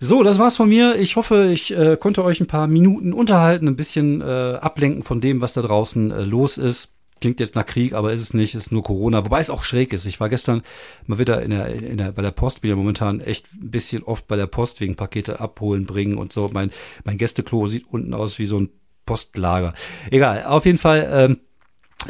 So, 0.00 0.22
das 0.22 0.38
war's 0.38 0.56
von 0.56 0.68
mir. 0.68 0.94
Ich 0.96 1.16
hoffe, 1.16 1.50
ich 1.52 1.76
äh, 1.76 1.96
konnte 1.96 2.22
euch 2.22 2.40
ein 2.40 2.46
paar 2.46 2.68
Minuten 2.68 3.12
unterhalten, 3.12 3.66
ein 3.66 3.76
bisschen 3.76 4.20
äh, 4.20 4.24
ablenken 4.60 5.02
von 5.02 5.20
dem, 5.20 5.40
was 5.40 5.54
da 5.54 5.62
draußen 5.62 6.10
äh, 6.12 6.22
los 6.22 6.56
ist. 6.56 6.94
Klingt 7.20 7.40
jetzt 7.40 7.56
nach 7.56 7.66
Krieg, 7.66 7.94
aber 7.94 8.12
ist 8.12 8.20
es 8.20 8.32
nicht, 8.32 8.54
ist 8.54 8.70
nur 8.70 8.84
Corona, 8.84 9.24
wobei 9.24 9.40
es 9.40 9.50
auch 9.50 9.64
schräg 9.64 9.92
ist. 9.92 10.06
Ich 10.06 10.20
war 10.20 10.28
gestern 10.28 10.62
mal 11.06 11.18
wieder 11.18 11.42
in 11.42 11.50
der, 11.50 11.66
in 11.74 11.98
der, 11.98 12.12
bei 12.12 12.22
der 12.22 12.30
Post, 12.30 12.60
bin 12.60 12.70
ja 12.70 12.76
momentan 12.76 13.20
echt 13.20 13.52
ein 13.54 13.72
bisschen 13.72 14.04
oft 14.04 14.28
bei 14.28 14.36
der 14.36 14.46
Post 14.46 14.80
wegen 14.80 14.94
Pakete 14.94 15.40
abholen, 15.40 15.84
bringen 15.84 16.16
und 16.16 16.32
so. 16.32 16.48
Mein, 16.52 16.70
mein 17.02 17.16
Gästeklo 17.16 17.66
sieht 17.66 17.86
unten 17.90 18.14
aus 18.14 18.38
wie 18.38 18.46
so 18.46 18.60
ein 18.60 18.70
Postlager. 19.04 19.74
Egal, 20.12 20.44
auf 20.44 20.64
jeden 20.64 20.78
Fall, 20.78 21.08
ähm, 21.10 21.38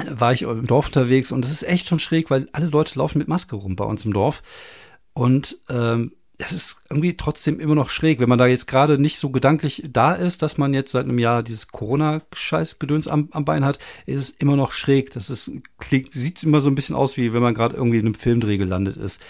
war 0.08 0.32
ich 0.32 0.42
im 0.42 0.66
Dorf 0.66 0.86
unterwegs 0.86 1.32
und 1.32 1.42
das 1.42 1.50
ist 1.50 1.62
echt 1.62 1.88
schon 1.88 1.98
schräg, 1.98 2.30
weil 2.30 2.48
alle 2.52 2.66
Leute 2.66 2.98
laufen 2.98 3.18
mit 3.18 3.28
Maske 3.28 3.56
rum 3.56 3.76
bei 3.76 3.84
uns 3.84 4.04
im 4.04 4.12
Dorf. 4.12 4.42
Und 5.12 5.58
ähm, 5.68 6.12
das 6.38 6.52
ist 6.52 6.82
irgendwie 6.88 7.16
trotzdem 7.16 7.58
immer 7.58 7.74
noch 7.74 7.90
schräg, 7.90 8.20
wenn 8.20 8.28
man 8.28 8.38
da 8.38 8.46
jetzt 8.46 8.68
gerade 8.68 8.96
nicht 8.96 9.18
so 9.18 9.30
gedanklich 9.30 9.82
da 9.92 10.14
ist, 10.14 10.40
dass 10.40 10.56
man 10.56 10.72
jetzt 10.72 10.92
seit 10.92 11.04
einem 11.04 11.18
Jahr 11.18 11.42
dieses 11.42 11.68
Corona-Scheiß-Gedöns 11.68 13.08
am, 13.08 13.28
am 13.32 13.44
Bein 13.44 13.64
hat, 13.64 13.80
ist 14.06 14.20
es 14.20 14.30
immer 14.30 14.54
noch 14.54 14.70
schräg. 14.70 15.10
Das 15.10 15.30
ist, 15.30 15.50
klingt, 15.78 16.12
sieht 16.12 16.44
immer 16.44 16.60
so 16.60 16.70
ein 16.70 16.76
bisschen 16.76 16.94
aus, 16.94 17.16
wie 17.16 17.32
wenn 17.32 17.42
man 17.42 17.54
gerade 17.54 17.74
irgendwie 17.76 17.98
in 17.98 18.06
einem 18.06 18.14
Filmdreh 18.14 18.56
gelandet 18.56 18.96
ist. 18.96 19.20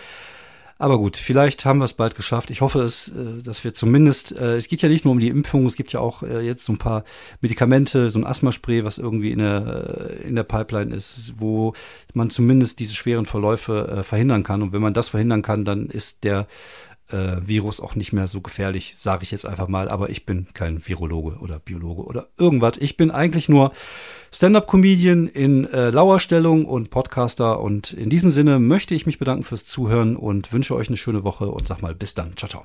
Aber 0.80 0.96
gut, 0.98 1.16
vielleicht 1.16 1.64
haben 1.64 1.80
wir 1.80 1.84
es 1.84 1.92
bald 1.92 2.14
geschafft. 2.14 2.50
Ich 2.50 2.60
hoffe 2.60 2.82
es, 2.82 3.08
äh, 3.08 3.42
dass 3.42 3.64
wir 3.64 3.74
zumindest, 3.74 4.32
äh, 4.36 4.56
es 4.56 4.68
geht 4.68 4.80
ja 4.80 4.88
nicht 4.88 5.04
nur 5.04 5.12
um 5.12 5.18
die 5.18 5.28
Impfung, 5.28 5.66
es 5.66 5.74
gibt 5.74 5.92
ja 5.92 5.98
auch 5.98 6.22
äh, 6.22 6.40
jetzt 6.40 6.64
so 6.64 6.72
ein 6.72 6.78
paar 6.78 7.02
Medikamente, 7.40 8.12
so 8.12 8.20
ein 8.20 8.26
Asthmaspray, 8.26 8.84
was 8.84 8.98
irgendwie 8.98 9.32
in 9.32 9.40
der, 9.40 10.20
in 10.22 10.36
der 10.36 10.44
Pipeline 10.44 10.94
ist, 10.94 11.34
wo 11.36 11.74
man 12.14 12.30
zumindest 12.30 12.78
diese 12.78 12.94
schweren 12.94 13.26
Verläufe 13.26 14.02
verhindern 14.04 14.44
kann. 14.44 14.62
Und 14.62 14.72
wenn 14.72 14.82
man 14.82 14.94
das 14.94 15.08
verhindern 15.08 15.42
kann, 15.42 15.64
dann 15.64 15.86
ist 15.86 16.24
der 16.24 16.46
Virus 17.10 17.80
auch 17.80 17.94
nicht 17.94 18.12
mehr 18.12 18.26
so 18.26 18.42
gefährlich, 18.42 18.94
sage 18.96 19.22
ich 19.22 19.30
jetzt 19.30 19.46
einfach 19.46 19.68
mal. 19.68 19.88
Aber 19.88 20.10
ich 20.10 20.26
bin 20.26 20.46
kein 20.52 20.86
Virologe 20.86 21.38
oder 21.38 21.58
Biologe 21.58 22.02
oder 22.02 22.28
irgendwas. 22.36 22.74
Ich 22.78 22.96
bin 22.96 23.10
eigentlich 23.10 23.48
nur 23.48 23.72
Stand-up-Comedian 24.32 25.28
in 25.28 25.64
äh, 25.66 25.90
Lauerstellung 25.90 26.64
und 26.64 26.90
Podcaster. 26.90 27.60
Und 27.60 27.92
in 27.92 28.10
diesem 28.10 28.30
Sinne 28.30 28.58
möchte 28.58 28.94
ich 28.94 29.06
mich 29.06 29.18
bedanken 29.18 29.44
fürs 29.44 29.64
Zuhören 29.64 30.16
und 30.16 30.52
wünsche 30.52 30.74
euch 30.74 30.88
eine 30.88 30.96
schöne 30.96 31.24
Woche 31.24 31.48
und 31.48 31.66
sag 31.66 31.82
mal 31.82 31.94
bis 31.94 32.14
dann. 32.14 32.36
Ciao, 32.36 32.48
ciao. 32.48 32.64